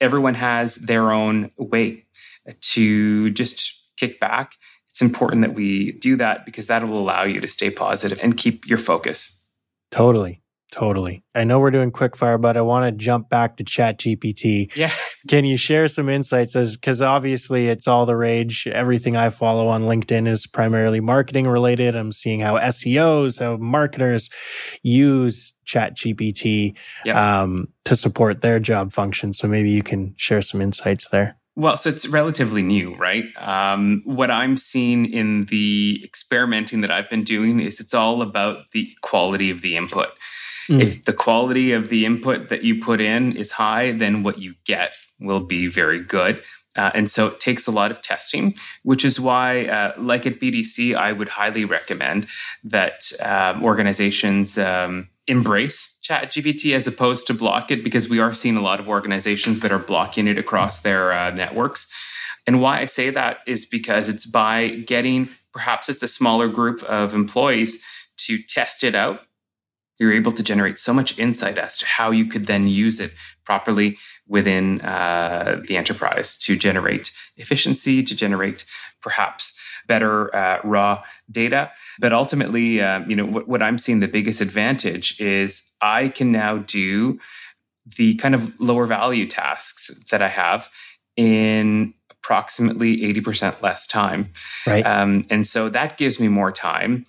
everyone 0.00 0.34
has 0.34 0.76
their 0.76 1.12
own 1.12 1.50
way 1.58 2.06
to 2.60 3.30
just 3.30 3.90
kick 3.96 4.20
back. 4.20 4.54
It's 4.88 5.02
important 5.02 5.42
that 5.42 5.54
we 5.54 5.92
do 5.92 6.16
that 6.16 6.46
because 6.46 6.66
that 6.68 6.86
will 6.88 6.98
allow 6.98 7.24
you 7.24 7.40
to 7.40 7.48
stay 7.48 7.70
positive 7.70 8.20
and 8.22 8.36
keep 8.36 8.66
your 8.66 8.78
focus. 8.78 9.46
Totally. 9.90 10.40
Totally. 10.70 11.24
I 11.34 11.44
know 11.44 11.58
we're 11.60 11.70
doing 11.70 11.90
quickfire, 11.90 12.38
but 12.38 12.58
I 12.58 12.60
want 12.60 12.84
to 12.84 12.92
jump 12.92 13.30
back 13.30 13.56
to 13.56 13.64
Chat 13.64 13.98
GPT. 13.98 14.74
Yeah. 14.76 14.90
Can 15.26 15.46
you 15.46 15.56
share 15.56 15.88
some 15.88 16.10
insights 16.10 16.54
as 16.54 16.76
because 16.76 17.00
obviously 17.00 17.68
it's 17.68 17.88
all 17.88 18.04
the 18.04 18.16
rage. 18.16 18.66
Everything 18.66 19.16
I 19.16 19.30
follow 19.30 19.68
on 19.68 19.84
LinkedIn 19.84 20.28
is 20.28 20.46
primarily 20.46 21.00
marketing 21.00 21.46
related. 21.46 21.96
I'm 21.96 22.12
seeing 22.12 22.40
how 22.40 22.58
SEOs, 22.58 23.40
how 23.40 23.56
marketers 23.56 24.28
use 24.82 25.54
Chat 25.64 25.96
GPT 25.96 26.76
yep. 27.04 27.16
um, 27.16 27.68
to 27.84 27.96
support 27.96 28.42
their 28.42 28.60
job 28.60 28.92
function. 28.92 29.32
So 29.32 29.48
maybe 29.48 29.70
you 29.70 29.82
can 29.82 30.14
share 30.18 30.42
some 30.42 30.60
insights 30.60 31.08
there. 31.08 31.38
Well, 31.56 31.76
so 31.76 31.90
it's 31.90 32.06
relatively 32.06 32.62
new, 32.62 32.94
right? 32.94 33.24
Um, 33.36 34.02
what 34.04 34.30
I'm 34.30 34.56
seeing 34.56 35.06
in 35.06 35.46
the 35.46 36.00
experimenting 36.04 36.82
that 36.82 36.90
I've 36.92 37.10
been 37.10 37.24
doing 37.24 37.58
is 37.58 37.80
it's 37.80 37.94
all 37.94 38.22
about 38.22 38.70
the 38.72 38.92
quality 39.00 39.50
of 39.50 39.60
the 39.60 39.76
input. 39.76 40.10
Mm. 40.68 40.82
If 40.82 41.04
the 41.04 41.12
quality 41.12 41.72
of 41.72 41.88
the 41.88 42.04
input 42.04 42.48
that 42.48 42.62
you 42.62 42.80
put 42.80 43.00
in 43.00 43.36
is 43.36 43.52
high, 43.52 43.92
then 43.92 44.22
what 44.22 44.38
you 44.38 44.54
get 44.64 44.94
will 45.18 45.40
be 45.40 45.66
very 45.66 46.02
good. 46.02 46.42
Uh, 46.76 46.90
and 46.94 47.10
so 47.10 47.26
it 47.26 47.40
takes 47.40 47.66
a 47.66 47.72
lot 47.72 47.90
of 47.90 48.00
testing, 48.02 48.54
which 48.84 49.04
is 49.04 49.18
why, 49.18 49.66
uh, 49.66 49.92
like 49.98 50.26
at 50.26 50.38
BDC, 50.38 50.94
I 50.94 51.12
would 51.12 51.28
highly 51.28 51.64
recommend 51.64 52.28
that 52.62 53.10
uh, 53.24 53.58
organizations 53.60 54.56
um, 54.58 55.08
embrace 55.26 55.98
ChatGPT 56.04 56.74
as 56.74 56.86
opposed 56.86 57.26
to 57.26 57.34
block 57.34 57.70
it, 57.70 57.82
because 57.82 58.08
we 58.08 58.20
are 58.20 58.32
seeing 58.32 58.56
a 58.56 58.62
lot 58.62 58.78
of 58.78 58.88
organizations 58.88 59.60
that 59.60 59.72
are 59.72 59.78
blocking 59.78 60.28
it 60.28 60.38
across 60.38 60.82
their 60.82 61.12
uh, 61.12 61.30
networks. 61.32 61.88
And 62.46 62.60
why 62.60 62.78
I 62.78 62.84
say 62.84 63.10
that 63.10 63.38
is 63.46 63.66
because 63.66 64.08
it's 64.08 64.24
by 64.24 64.68
getting 64.68 65.28
perhaps 65.52 65.88
it's 65.88 66.02
a 66.02 66.08
smaller 66.08 66.48
group 66.48 66.82
of 66.84 67.14
employees 67.14 67.82
to 68.18 68.38
test 68.38 68.84
it 68.84 68.94
out 68.94 69.20
you're 69.98 70.12
able 70.12 70.32
to 70.32 70.42
generate 70.42 70.78
so 70.78 70.92
much 70.94 71.18
insight 71.18 71.58
as 71.58 71.76
to 71.78 71.86
how 71.86 72.10
you 72.10 72.26
could 72.26 72.46
then 72.46 72.68
use 72.68 73.00
it 73.00 73.12
properly 73.44 73.98
within 74.26 74.80
uh, 74.82 75.60
the 75.66 75.76
enterprise 75.76 76.36
to 76.36 76.56
generate 76.56 77.12
efficiency, 77.36 78.02
to 78.02 78.14
generate 78.14 78.64
perhaps 79.00 79.58
better 79.86 80.34
uh, 80.34 80.60
raw 80.64 81.02
data. 81.30 81.70
But 81.98 82.12
ultimately, 82.12 82.80
uh, 82.80 83.00
you 83.08 83.16
know, 83.16 83.26
what, 83.26 83.48
what 83.48 83.62
I'm 83.62 83.78
seeing 83.78 84.00
the 84.00 84.08
biggest 84.08 84.40
advantage 84.40 85.20
is 85.20 85.70
I 85.80 86.08
can 86.08 86.30
now 86.30 86.58
do 86.58 87.18
the 87.96 88.14
kind 88.16 88.34
of 88.34 88.58
lower 88.60 88.86
value 88.86 89.26
tasks 89.26 89.90
that 90.10 90.20
I 90.20 90.28
have 90.28 90.68
in 91.16 91.94
approximately 92.10 92.98
80% 92.98 93.62
less 93.62 93.86
time. 93.86 94.30
Right. 94.66 94.84
Um, 94.84 95.24
and 95.30 95.46
so 95.46 95.68
that 95.70 95.96
gives 95.96 96.20
me 96.20 96.28
more 96.28 96.52
time 96.52 97.04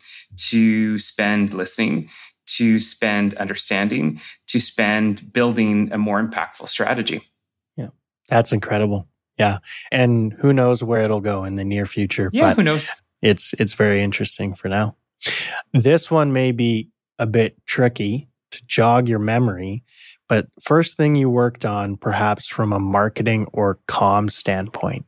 to 0.49 0.97
spend 0.99 1.53
listening 1.53 2.09
to 2.55 2.79
spend 2.79 3.33
understanding, 3.35 4.21
to 4.47 4.59
spend 4.59 5.31
building 5.33 5.91
a 5.91 5.97
more 5.97 6.21
impactful 6.21 6.69
strategy. 6.69 7.21
Yeah, 7.75 7.89
that's 8.29 8.51
incredible. 8.51 9.07
Yeah, 9.37 9.59
and 9.91 10.33
who 10.33 10.51
knows 10.53 10.83
where 10.83 11.01
it'll 11.01 11.21
go 11.21 11.45
in 11.45 11.55
the 11.55 11.65
near 11.65 11.85
future? 11.85 12.29
Yeah, 12.33 12.53
who 12.53 12.63
knows? 12.63 12.89
It's 13.21 13.53
it's 13.53 13.73
very 13.73 14.01
interesting 14.01 14.53
for 14.53 14.67
now. 14.69 14.95
This 15.73 16.09
one 16.09 16.31
may 16.33 16.51
be 16.51 16.89
a 17.17 17.27
bit 17.27 17.57
tricky 17.65 18.29
to 18.51 18.65
jog 18.65 19.07
your 19.07 19.19
memory, 19.19 19.83
but 20.27 20.47
first 20.61 20.97
thing 20.97 21.15
you 21.15 21.29
worked 21.29 21.65
on, 21.65 21.97
perhaps 21.97 22.47
from 22.47 22.73
a 22.73 22.79
marketing 22.79 23.47
or 23.51 23.79
com 23.87 24.29
standpoint. 24.29 25.05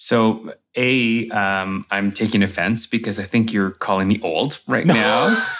So, 0.00 0.54
a, 0.76 1.28
um, 1.30 1.84
I'm 1.90 2.12
taking 2.12 2.44
offense 2.44 2.86
because 2.86 3.18
I 3.18 3.24
think 3.24 3.52
you're 3.52 3.72
calling 3.72 4.06
me 4.06 4.20
old 4.22 4.60
right 4.68 4.86
now. 4.86 5.44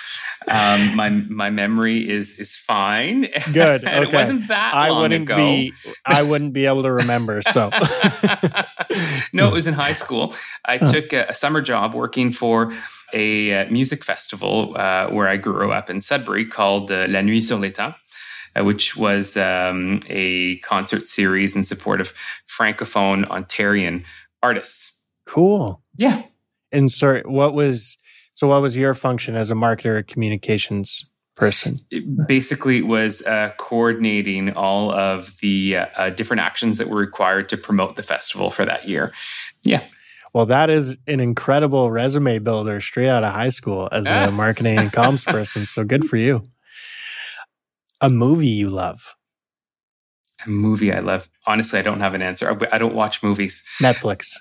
Um, 0.46 0.96
my 0.96 1.10
my 1.10 1.50
memory 1.50 2.08
is 2.08 2.38
is 2.38 2.56
fine. 2.56 3.26
Good. 3.52 3.84
Okay. 3.88 4.02
it 4.02 4.12
wasn't 4.14 4.48
that 4.48 4.72
I 4.72 4.88
long 4.88 5.02
wouldn't 5.02 5.24
ago. 5.24 5.36
be 5.36 5.74
I 6.06 6.22
wouldn't 6.22 6.54
be 6.54 6.64
able 6.64 6.84
to 6.84 6.92
remember. 6.92 7.42
So 7.42 7.70
no, 9.34 9.48
it 9.48 9.52
was 9.52 9.66
in 9.66 9.74
high 9.74 9.92
school. 9.92 10.34
I 10.64 10.78
took 10.78 11.12
a, 11.12 11.26
a 11.28 11.34
summer 11.34 11.60
job 11.60 11.92
working 11.94 12.32
for 12.32 12.72
a 13.12 13.60
uh, 13.60 13.70
music 13.70 14.04
festival 14.04 14.74
uh, 14.78 15.10
where 15.10 15.28
I 15.28 15.36
grew 15.36 15.70
up 15.72 15.90
in 15.90 16.00
Sudbury 16.00 16.46
called 16.46 16.90
uh, 16.90 17.06
La 17.10 17.20
Nuit 17.20 17.44
sur 17.44 17.56
l'Étang. 17.56 17.94
Uh, 18.58 18.64
which 18.64 18.96
was 18.96 19.36
um, 19.36 20.00
a 20.08 20.56
concert 20.60 21.06
series 21.06 21.54
in 21.54 21.62
support 21.62 22.00
of 22.00 22.14
francophone 22.48 23.26
Ontarian 23.28 24.02
artists. 24.42 25.04
Cool. 25.26 25.82
Yeah. 25.96 26.22
And 26.72 26.90
sorry, 26.90 27.22
what 27.22 27.54
was 27.54 27.96
so, 28.34 28.46
what 28.46 28.62
was 28.62 28.76
your 28.76 28.94
function 28.94 29.34
as 29.34 29.50
a 29.50 29.54
marketer 29.54 30.06
communications 30.06 31.10
person? 31.34 31.80
It 31.90 32.28
basically, 32.28 32.82
was 32.82 33.20
uh, 33.22 33.52
coordinating 33.58 34.52
all 34.54 34.92
of 34.92 35.36
the 35.38 35.78
uh, 35.78 35.86
uh, 35.96 36.10
different 36.10 36.42
actions 36.42 36.78
that 36.78 36.88
were 36.88 36.98
required 36.98 37.48
to 37.48 37.56
promote 37.56 37.96
the 37.96 38.02
festival 38.04 38.50
for 38.50 38.64
that 38.64 38.86
year. 38.86 39.12
Yeah. 39.64 39.82
Well, 40.32 40.46
that 40.46 40.70
is 40.70 40.98
an 41.06 41.18
incredible 41.18 41.90
resume 41.90 42.38
builder 42.38 42.80
straight 42.80 43.08
out 43.08 43.24
of 43.24 43.32
high 43.32 43.48
school 43.48 43.88
as 43.90 44.06
a 44.06 44.30
marketing 44.30 44.78
and 44.78 44.92
comms 44.92 45.26
person. 45.26 45.66
So 45.66 45.82
good 45.82 46.04
for 46.04 46.16
you. 46.16 46.46
A 48.00 48.08
movie 48.08 48.46
you 48.46 48.68
love? 48.68 49.16
A 50.46 50.48
movie 50.48 50.92
I 50.92 51.00
love. 51.00 51.28
Honestly, 51.46 51.78
I 51.78 51.82
don't 51.82 52.00
have 52.00 52.14
an 52.14 52.22
answer. 52.22 52.56
I 52.72 52.78
don't 52.78 52.94
watch 52.94 53.22
movies. 53.22 53.64
Netflix. 53.80 54.34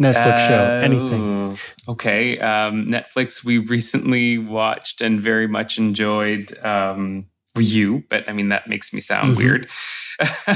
Netflix 0.00 0.16
uh, 0.16 0.48
show, 0.48 0.64
anything. 0.82 1.58
Okay. 1.86 2.38
Um, 2.38 2.86
Netflix, 2.86 3.44
we 3.44 3.58
recently 3.58 4.38
watched 4.38 5.00
and 5.00 5.20
very 5.20 5.46
much 5.46 5.78
enjoyed 5.78 6.56
um, 6.64 7.26
you, 7.56 8.04
but 8.08 8.28
I 8.28 8.32
mean, 8.32 8.48
that 8.48 8.68
makes 8.68 8.92
me 8.94 9.00
sound 9.00 9.36
mm-hmm. 9.36 9.42
weird. 9.42 9.68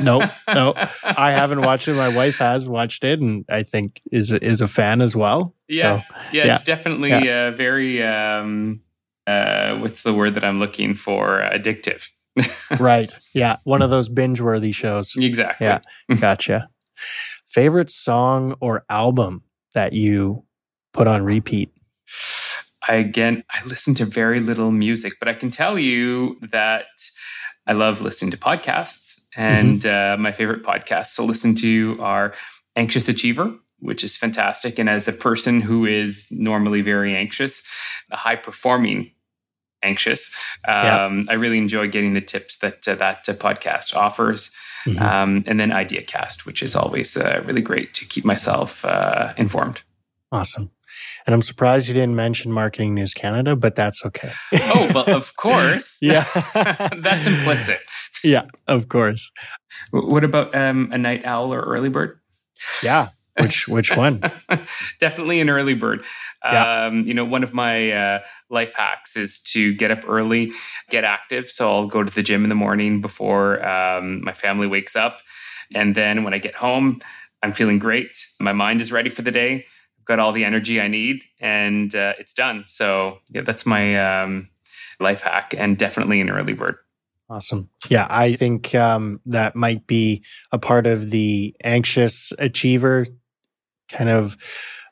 nope, 0.03 0.31
no, 0.49 0.75
I 1.05 1.33
haven't 1.33 1.61
watched 1.63 1.89
it. 1.89 1.95
My 1.95 2.15
wife 2.15 2.37
has 2.39 2.69
watched 2.69 3.05
it, 3.05 3.21
and 3.21 3.45
I 3.49 3.63
think 3.63 4.01
is 4.13 4.33
is 4.33 4.61
a 4.61 4.69
fan 4.69 5.01
as 5.01 5.17
well. 5.17 5.55
Yeah, 5.69 5.83
so, 5.83 6.15
yeah, 6.33 6.45
yeah, 6.45 6.55
it's 6.55 6.63
definitely 6.63 7.11
yeah. 7.11 7.51
very. 7.51 8.03
Um, 8.03 8.83
uh, 9.27 9.77
what's 9.79 10.03
the 10.03 10.15
word 10.15 10.35
that 10.35 10.45
I'm 10.45 10.61
looking 10.61 10.95
for? 10.95 11.41
Addictive. 11.41 12.11
right. 12.81 13.13
Yeah, 13.35 13.57
one 13.65 13.83
of 13.83 13.91
those 13.91 14.09
binge 14.09 14.41
worthy 14.41 14.73
shows. 14.73 15.15
Exactly. 15.17 15.67
Yeah, 15.67 15.81
gotcha 16.21 16.69
favorite 17.57 17.89
song 17.89 18.55
or 18.61 18.85
album 18.91 19.43
that 19.73 19.95
you 19.95 20.45
put 20.93 21.07
on 21.07 21.25
repeat? 21.25 21.73
I, 22.87 22.97
again, 22.97 23.45
I 23.51 23.65
listen 23.65 23.95
to 23.95 24.05
very 24.05 24.41
little 24.41 24.71
music, 24.71 25.15
but 25.19 25.27
I 25.27 25.33
can 25.33 25.51
tell 25.51 25.79
you 25.79 26.39
that 26.51 26.87
I 27.67 27.73
love 27.73 28.03
listening 28.03 28.31
to 28.33 28.37
podcasts. 28.37 29.25
And 29.37 29.81
mm-hmm. 29.81 30.21
uh, 30.21 30.23
my 30.23 30.33
favorite 30.33 30.63
podcasts 30.63 31.17
to 31.17 31.23
listen 31.23 31.55
to 31.57 31.97
are 31.99 32.35
Anxious 32.77 33.09
Achiever, 33.09 33.55
which 33.79 34.05
is 34.05 34.19
fantastic. 34.19 34.79
And 34.79 34.91
as 34.91 35.09
a 35.09 35.13
person 35.15 35.63
who 35.63 35.87
is 35.87 36.29
normally 36.31 36.83
very 36.83 37.17
anxious, 37.17 37.63
a 38.11 38.17
high 38.17 38.37
performing 38.37 39.13
anxious, 39.83 40.35
um, 40.67 41.25
yeah. 41.25 41.25
I 41.29 41.35
really 41.35 41.59
enjoy 41.59 41.89
getting 41.89 42.15
the 42.15 42.21
tips 42.21 42.59
that 42.59 42.87
uh, 42.87 42.95
that 42.97 43.29
uh, 43.29 43.33
podcast 43.35 43.95
offers. 43.95 44.51
Mm-hmm. 44.87 45.03
Um, 45.03 45.45
and 45.49 45.59
then 45.59 45.71
IdeaCast, 45.71 46.47
which 46.47 46.63
is 46.63 46.77
always 46.77 47.17
uh, 47.17 47.43
really 47.45 47.61
great 47.61 47.93
to 47.95 48.05
keep 48.05 48.25
myself 48.25 48.85
uh, 48.85 49.33
informed. 49.37 49.83
Awesome. 50.31 50.71
And 51.27 51.35
I'm 51.35 51.43
surprised 51.43 51.89
you 51.89 51.95
didn't 51.95 52.15
mention 52.15 52.53
Marketing 52.53 52.95
News 52.95 53.13
Canada, 53.13 53.57
but 53.57 53.75
that's 53.75 54.05
okay. 54.07 54.31
oh, 54.55 54.91
well, 54.95 55.17
of 55.17 55.35
course. 55.37 55.99
yeah. 56.01 56.25
that's 56.99 57.27
implicit. 57.27 57.81
Yeah, 58.23 58.47
of 58.67 58.89
course. 58.89 59.31
What 59.91 60.25
about 60.25 60.55
um, 60.55 60.91
a 60.93 60.99
night 60.99 61.27
owl 61.27 61.53
or 61.53 61.63
early 61.63 61.89
bird? 61.89 62.21
Yeah. 62.83 63.09
Which 63.41 63.69
which 63.69 63.97
one? 63.97 64.21
Definitely 65.01 65.41
an 65.41 65.51
early 65.51 65.75
bird. 65.75 66.05
Yeah. 66.45 66.87
Um, 66.87 67.03
you 67.07 67.13
know, 67.13 67.25
one 67.25 67.43
of 67.43 67.53
my 67.53 67.91
uh, 67.91 68.21
life 68.51 68.75
hacks 68.75 69.17
is 69.17 69.41
to 69.41 69.75
get 69.75 69.91
up 69.91 70.09
early, 70.09 70.53
get 70.91 71.05
active. 71.05 71.51
So 71.51 71.71
I'll 71.71 71.87
go 71.87 72.03
to 72.03 72.15
the 72.15 72.23
gym 72.23 72.45
in 72.45 72.49
the 72.49 72.55
morning 72.55 73.01
before 73.01 73.67
um, 73.67 74.25
my 74.25 74.33
family 74.33 74.67
wakes 74.67 74.97
up, 74.97 75.21
and 75.75 75.95
then 75.95 76.25
when 76.25 76.35
I 76.35 76.39
get 76.39 76.55
home, 76.55 77.01
I'm 77.43 77.53
feeling 77.53 77.79
great. 77.79 78.17
My 78.41 78.53
mind 78.53 78.81
is 78.81 78.91
ready 78.91 79.11
for 79.11 79.23
the 79.23 79.33
day. 79.33 79.67
I've 79.99 80.05
got 80.07 80.19
all 80.19 80.33
the 80.33 80.45
energy 80.45 80.81
I 80.81 80.89
need, 80.89 81.25
and 81.41 81.95
uh, 81.95 82.15
it's 82.19 82.33
done. 82.33 82.65
So 82.67 83.19
yeah, 83.31 83.43
that's 83.43 83.67
my 83.67 84.23
um, 84.23 84.49
life 84.99 85.23
hack, 85.23 85.55
and 85.57 85.77
definitely 85.77 86.21
an 86.21 86.31
early 86.31 86.55
bird. 86.55 86.77
Awesome. 87.29 87.69
Yeah, 87.89 88.07
I 88.09 88.35
think 88.35 88.75
um, 88.75 89.21
that 89.27 89.57
might 89.57 89.87
be 89.87 90.23
a 90.53 90.59
part 90.59 90.87
of 90.87 91.11
the 91.11 91.57
anxious 91.65 92.33
achiever 92.39 93.07
kind 93.89 94.11
of, 94.11 94.37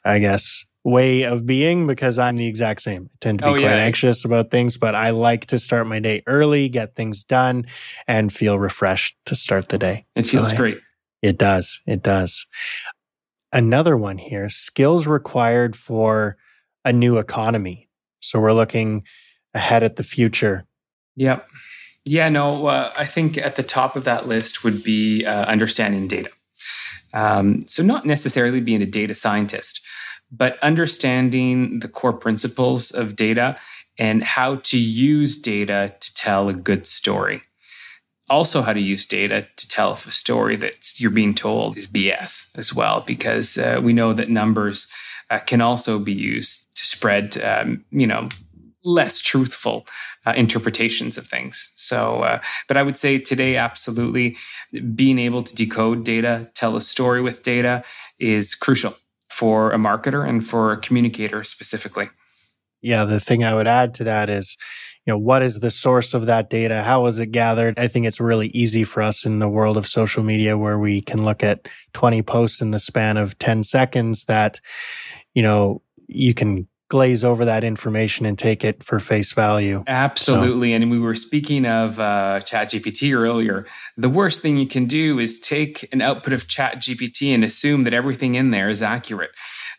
I 0.05 0.19
guess, 0.19 0.65
way 0.85 1.23
of 1.23 1.47
being 1.47 1.87
because 1.87 2.19
I'm 2.19 2.37
the 2.37 2.47
exact 2.47 2.83
same. 2.83 3.09
I 3.13 3.17
tend 3.21 3.39
to 3.39 3.45
be 3.47 3.49
Oh, 3.49 3.53
quite 3.55 3.63
yeah. 3.63 3.77
anxious 3.77 4.25
about 4.25 4.51
things, 4.51 4.77
but 4.77 4.95
I 4.95 5.11
like 5.11 5.47
to 5.47 5.59
start 5.59 5.87
my 5.87 5.99
day 5.99 6.23
early, 6.27 6.69
get 6.69 6.95
things 6.95 7.25
done, 7.25 7.65
and 8.07 8.33
feel 8.33 8.59
refreshed 8.59 9.17
to 9.27 9.35
start 9.35 9.71
the 9.71 9.79
day. 9.79 10.05
It 10.15 10.27
So 10.27 10.33
feels 10.33 10.53
I- 10.53 10.57
great. 10.57 10.81
It 11.23 11.39
does. 11.39 11.81
It 11.87 12.03
does. 12.03 12.47
Another 13.53 13.97
one 13.97 14.19
here 14.19 14.51
skills 14.51 15.07
required 15.07 15.77
for 15.77 16.37
a 16.85 16.93
new 16.93 17.17
economy. 17.19 17.89
So 18.21 18.41
we're 18.41 18.53
looking 18.53 19.05
ahead 19.55 19.83
at 19.83 19.97
the 19.97 20.03
future. 20.03 20.67
Yep. 21.17 21.49
Yeah, 22.05 22.29
no, 22.29 22.67
uh, 22.67 22.93
I 22.99 23.07
think 23.07 23.39
at 23.39 23.57
the 23.57 23.63
top 23.63 23.97
of 23.97 24.05
that 24.05 24.27
list 24.29 24.65
would 24.65 24.83
be 24.85 25.25
uh, 25.25 25.47
understanding 25.47 26.09
data. 26.09 26.29
Um, 27.15 27.67
so, 27.67 27.83
not 27.83 28.05
necessarily 28.05 28.61
being 28.61 28.83
a 28.83 28.87
data 28.87 29.15
scientist, 29.15 29.81
but 30.31 30.59
understanding 30.59 31.79
the 31.79 31.89
core 31.89 32.13
principles 32.13 32.91
of 32.91 33.17
data 33.17 33.57
and 33.99 34.23
how 34.23 34.57
to 34.57 34.79
use 34.79 35.41
data 35.41 35.95
to 36.01 36.15
tell 36.15 36.49
a 36.49 36.55
good 36.55 36.87
story. 36.87 37.43
Also, 38.29 38.63
how 38.63 38.73
to 38.73 38.81
use 38.81 39.07
data 39.07 39.47
to 39.57 39.69
tell 39.69 39.93
if 39.93 40.07
a 40.07 40.11
story 40.11 40.57
that 40.57 40.99
you're 40.99 41.11
being 41.11 41.35
told 41.35 41.77
is 41.77 41.87
BS 41.87 42.59
as 42.59 42.75
well, 42.75 43.03
because 43.07 43.57
uh, 43.57 43.81
we 43.83 43.93
know 43.93 44.13
that 44.13 44.29
numbers 44.29 44.89
uh, 45.31 45.39
can 45.39 45.61
also 45.61 45.99
be 45.99 46.13
used 46.13 46.67
to 46.75 46.85
spread, 46.85 47.41
um, 47.43 47.85
you 47.91 48.07
know, 48.07 48.29
less 48.85 49.21
truthful 49.21 49.87
uh, 50.27 50.35
interpretations 50.37 51.17
of 51.19 51.27
things. 51.27 51.73
So, 51.75 52.23
uh, 52.23 52.41
but 52.69 52.77
I 52.77 52.83
would 52.83 52.97
say 52.97 53.19
today, 53.19 53.57
absolutely, 53.57 54.37
being 54.95 55.19
able 55.19 55.43
to 55.43 55.55
decode 55.55 56.05
data, 56.05 56.51
tell 56.55 56.77
a 56.77 56.81
story 56.81 57.23
with 57.23 57.43
data 57.43 57.83
is 58.19 58.55
crucial 58.55 58.95
for 59.31 59.73
a 59.73 59.79
marketer 59.79 60.29
and 60.29 60.47
for 60.47 60.73
a 60.73 60.77
communicator 60.77 61.43
specifically. 61.43 62.11
Yeah, 62.83 63.05
the 63.05 63.19
thing 63.19 63.43
I 63.43 63.55
would 63.55 63.67
add 63.67 63.95
to 63.95 64.05
that 64.05 64.29
is, 64.29 64.59
you 65.07 65.13
know, 65.13 65.19
what 65.19 65.43
is 65.43 65.61
the 65.61 65.71
source 65.71 66.13
of 66.13 66.27
that 66.27 66.51
data? 66.51 66.83
How 66.83 67.07
is 67.07 67.19
it 67.19 67.33
gathered? 67.33 67.79
I 67.79 67.89
think 67.89 68.07
it's 68.07 68.21
really 68.21 68.49
easy 68.49 68.85
for 68.85 69.03
us 69.03 69.25
in 69.25 69.39
the 69.39 69.49
world 69.49 69.79
of 69.79 69.87
social 69.87 70.23
media 70.23 70.57
where 70.59 70.79
we 70.79 71.01
can 71.01 71.25
look 71.25 71.43
at 71.43 71.67
20 71.95 72.23
posts 72.23 72.61
in 72.61 72.73
the 72.73 72.79
span 72.79 73.17
of 73.17 73.39
10 73.39 73.65
seconds 73.65 74.25
that, 74.25 74.61
you 75.35 75.43
know, 75.43 75.81
you 76.09 76.35
can 76.35 76.69
glaze 76.89 77.25
over 77.25 77.45
that 77.45 77.65
information 77.65 78.27
and 78.27 78.39
take 78.39 78.65
it 78.65 78.83
for 78.83 79.01
face 79.01 79.33
value. 79.33 79.83
Absolutely. 79.87 80.73
And 80.73 80.91
we 80.91 80.99
were 80.99 81.15
speaking 81.15 81.67
of 81.67 81.99
uh, 81.99 82.41
ChatGPT 82.45 83.15
earlier. 83.15 83.67
The 83.97 84.09
worst 84.09 84.41
thing 84.41 84.59
you 84.59 84.67
can 84.67 84.87
do 84.87 85.19
is 85.19 85.41
take 85.41 85.89
an 85.93 86.03
output 86.03 86.33
of 86.33 86.47
ChatGPT 86.47 87.35
and 87.35 87.43
assume 87.43 87.85
that 87.85 87.95
everything 87.95 88.35
in 88.35 88.51
there 88.51 88.69
is 88.69 88.83
accurate. 88.83 89.31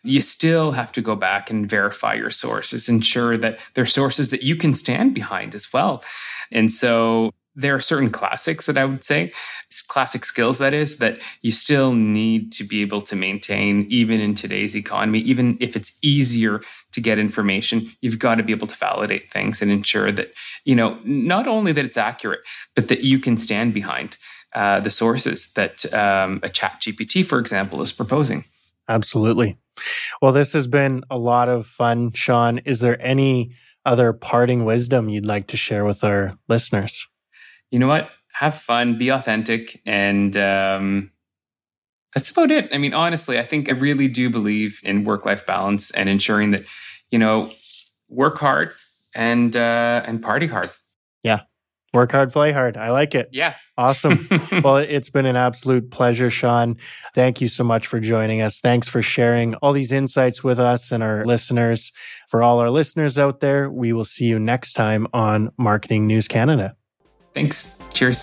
You 0.02 0.20
still 0.20 0.72
have 0.72 0.92
to 0.92 1.00
go 1.00 1.16
back 1.16 1.50
and 1.50 1.68
verify 1.68 2.14
your 2.14 2.30
sources, 2.30 2.88
ensure 2.88 3.36
that 3.38 3.60
they're 3.74 3.86
sources 3.86 4.30
that 4.30 4.42
you 4.42 4.56
can 4.56 4.74
stand 4.74 5.14
behind 5.14 5.54
as 5.54 5.72
well. 5.72 6.02
And 6.52 6.72
so 6.72 7.30
there 7.56 7.74
are 7.74 7.80
certain 7.80 8.10
classics 8.10 8.66
that 8.66 8.76
I 8.76 8.84
would 8.84 9.02
say, 9.02 9.32
classic 9.88 10.24
skills 10.24 10.58
that 10.58 10.74
is, 10.74 10.98
that 10.98 11.18
you 11.42 11.50
still 11.50 11.94
need 11.94 12.52
to 12.52 12.64
be 12.64 12.82
able 12.82 13.00
to 13.00 13.16
maintain 13.16 13.86
even 13.88 14.20
in 14.20 14.34
today's 14.34 14.76
economy, 14.76 15.20
even 15.20 15.56
if 15.58 15.74
it's 15.74 15.96
easier 16.02 16.60
to 16.92 17.00
get 17.00 17.18
information, 17.18 17.90
you've 18.02 18.18
got 18.18 18.36
to 18.36 18.42
be 18.42 18.52
able 18.52 18.66
to 18.66 18.76
validate 18.76 19.32
things 19.32 19.62
and 19.62 19.70
ensure 19.70 20.12
that, 20.12 20.32
you 20.64 20.76
know, 20.76 20.98
not 21.04 21.46
only 21.46 21.72
that 21.72 21.84
it's 21.84 21.96
accurate, 21.96 22.40
but 22.74 22.88
that 22.88 23.02
you 23.02 23.18
can 23.18 23.38
stand 23.38 23.72
behind 23.72 24.18
uh, 24.54 24.80
the 24.80 24.90
sources 24.90 25.52
that 25.54 25.92
um, 25.94 26.40
a 26.42 26.48
ChatGPT, 26.48 27.24
for 27.24 27.38
example, 27.38 27.80
is 27.82 27.92
proposing. 27.92 28.44
Absolutely. 28.88 29.58
Well, 30.22 30.32
this 30.32 30.52
has 30.52 30.66
been 30.66 31.04
a 31.10 31.18
lot 31.18 31.48
of 31.48 31.66
fun, 31.66 32.12
Shawn. 32.12 32.58
Is 32.58 32.80
there 32.80 32.96
any 33.00 33.52
other 33.84 34.12
parting 34.12 34.64
wisdom 34.64 35.08
you'd 35.08 35.26
like 35.26 35.46
to 35.48 35.56
share 35.56 35.84
with 35.84 36.04
our 36.04 36.32
listeners? 36.48 37.06
You 37.70 37.78
know 37.78 37.88
what? 37.88 38.10
Have 38.34 38.54
fun, 38.54 38.98
be 38.98 39.08
authentic, 39.08 39.80
and 39.86 40.36
um, 40.36 41.10
that's 42.14 42.30
about 42.30 42.50
it. 42.50 42.68
I 42.72 42.78
mean, 42.78 42.94
honestly, 42.94 43.38
I 43.38 43.42
think 43.42 43.68
I 43.68 43.72
really 43.72 44.08
do 44.08 44.30
believe 44.30 44.80
in 44.82 45.04
work 45.04 45.26
life 45.26 45.44
balance 45.44 45.90
and 45.90 46.08
ensuring 46.08 46.50
that, 46.52 46.64
you 47.10 47.18
know, 47.18 47.50
work 48.08 48.38
hard 48.38 48.72
and 49.14 49.54
uh, 49.54 50.02
and 50.06 50.22
party 50.22 50.46
hard. 50.46 50.70
Yeah, 51.22 51.42
work 51.92 52.12
hard, 52.12 52.32
play 52.32 52.52
hard. 52.52 52.76
I 52.76 52.90
like 52.90 53.14
it. 53.14 53.28
Yeah. 53.32 53.54
Awesome. 53.78 54.26
well, 54.64 54.78
it's 54.78 55.10
been 55.10 55.26
an 55.26 55.36
absolute 55.36 55.90
pleasure, 55.90 56.30
Shawn. 56.30 56.78
Thank 57.14 57.42
you 57.42 57.48
so 57.48 57.62
much 57.62 57.86
for 57.86 58.00
joining 58.00 58.40
us. 58.40 58.60
Thanks 58.60 58.88
for 58.88 59.02
sharing 59.02 59.54
all 59.56 59.74
these 59.74 59.92
insights 59.92 60.42
with 60.42 60.58
us 60.58 60.90
and 60.90 61.02
our 61.02 61.24
listeners. 61.26 61.92
For 62.28 62.42
all 62.42 62.60
our 62.60 62.70
listeners 62.70 63.18
out 63.18 63.40
there, 63.40 63.70
we 63.70 63.92
will 63.92 64.06
see 64.06 64.24
you 64.24 64.38
next 64.38 64.72
time 64.72 65.06
on 65.12 65.50
Marketing 65.58 66.06
News 66.06 66.28
Canada. 66.28 66.76
Thanks. 67.36 67.84
Cheers. 67.92 68.22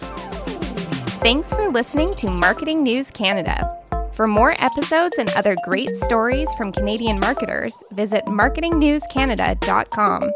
Thanks 1.22 1.54
for 1.54 1.70
listening 1.70 2.16
to 2.16 2.32
Marketing 2.32 2.82
News 2.82 3.12
Canada. 3.12 3.80
For 4.12 4.26
more 4.26 4.56
episodes 4.58 5.20
and 5.20 5.30
other 5.36 5.56
great 5.64 5.96
stories 5.96 6.52
from 6.56 6.72
Canadian 6.72 7.20
marketers, 7.20 7.76
visit 7.92 8.26
marketingnewscanada.com. 8.26 10.32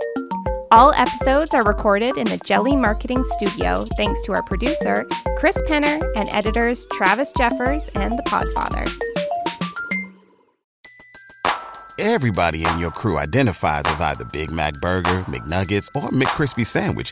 All 0.69 0.93
episodes 0.93 1.55
are 1.55 1.63
recorded 1.63 2.17
in 2.17 2.27
the 2.27 2.37
Jelly 2.45 2.75
Marketing 2.75 3.23
Studio 3.23 3.83
thanks 3.97 4.21
to 4.25 4.33
our 4.33 4.43
producer, 4.43 5.07
Chris 5.37 5.59
Penner, 5.63 5.99
and 6.15 6.29
editors 6.31 6.85
Travis 6.91 7.31
Jeffers 7.35 7.89
and 7.95 8.15
The 8.15 8.23
Podfather. 8.23 8.87
Everybody 11.97 12.63
in 12.63 12.77
your 12.77 12.91
crew 12.91 13.17
identifies 13.17 13.85
as 13.87 14.01
either 14.01 14.25
Big 14.25 14.51
Mac 14.51 14.75
Burger, 14.81 15.21
McNuggets, 15.21 15.89
or 15.95 16.09
McCrispy 16.09 16.63
Sandwich. 16.63 17.11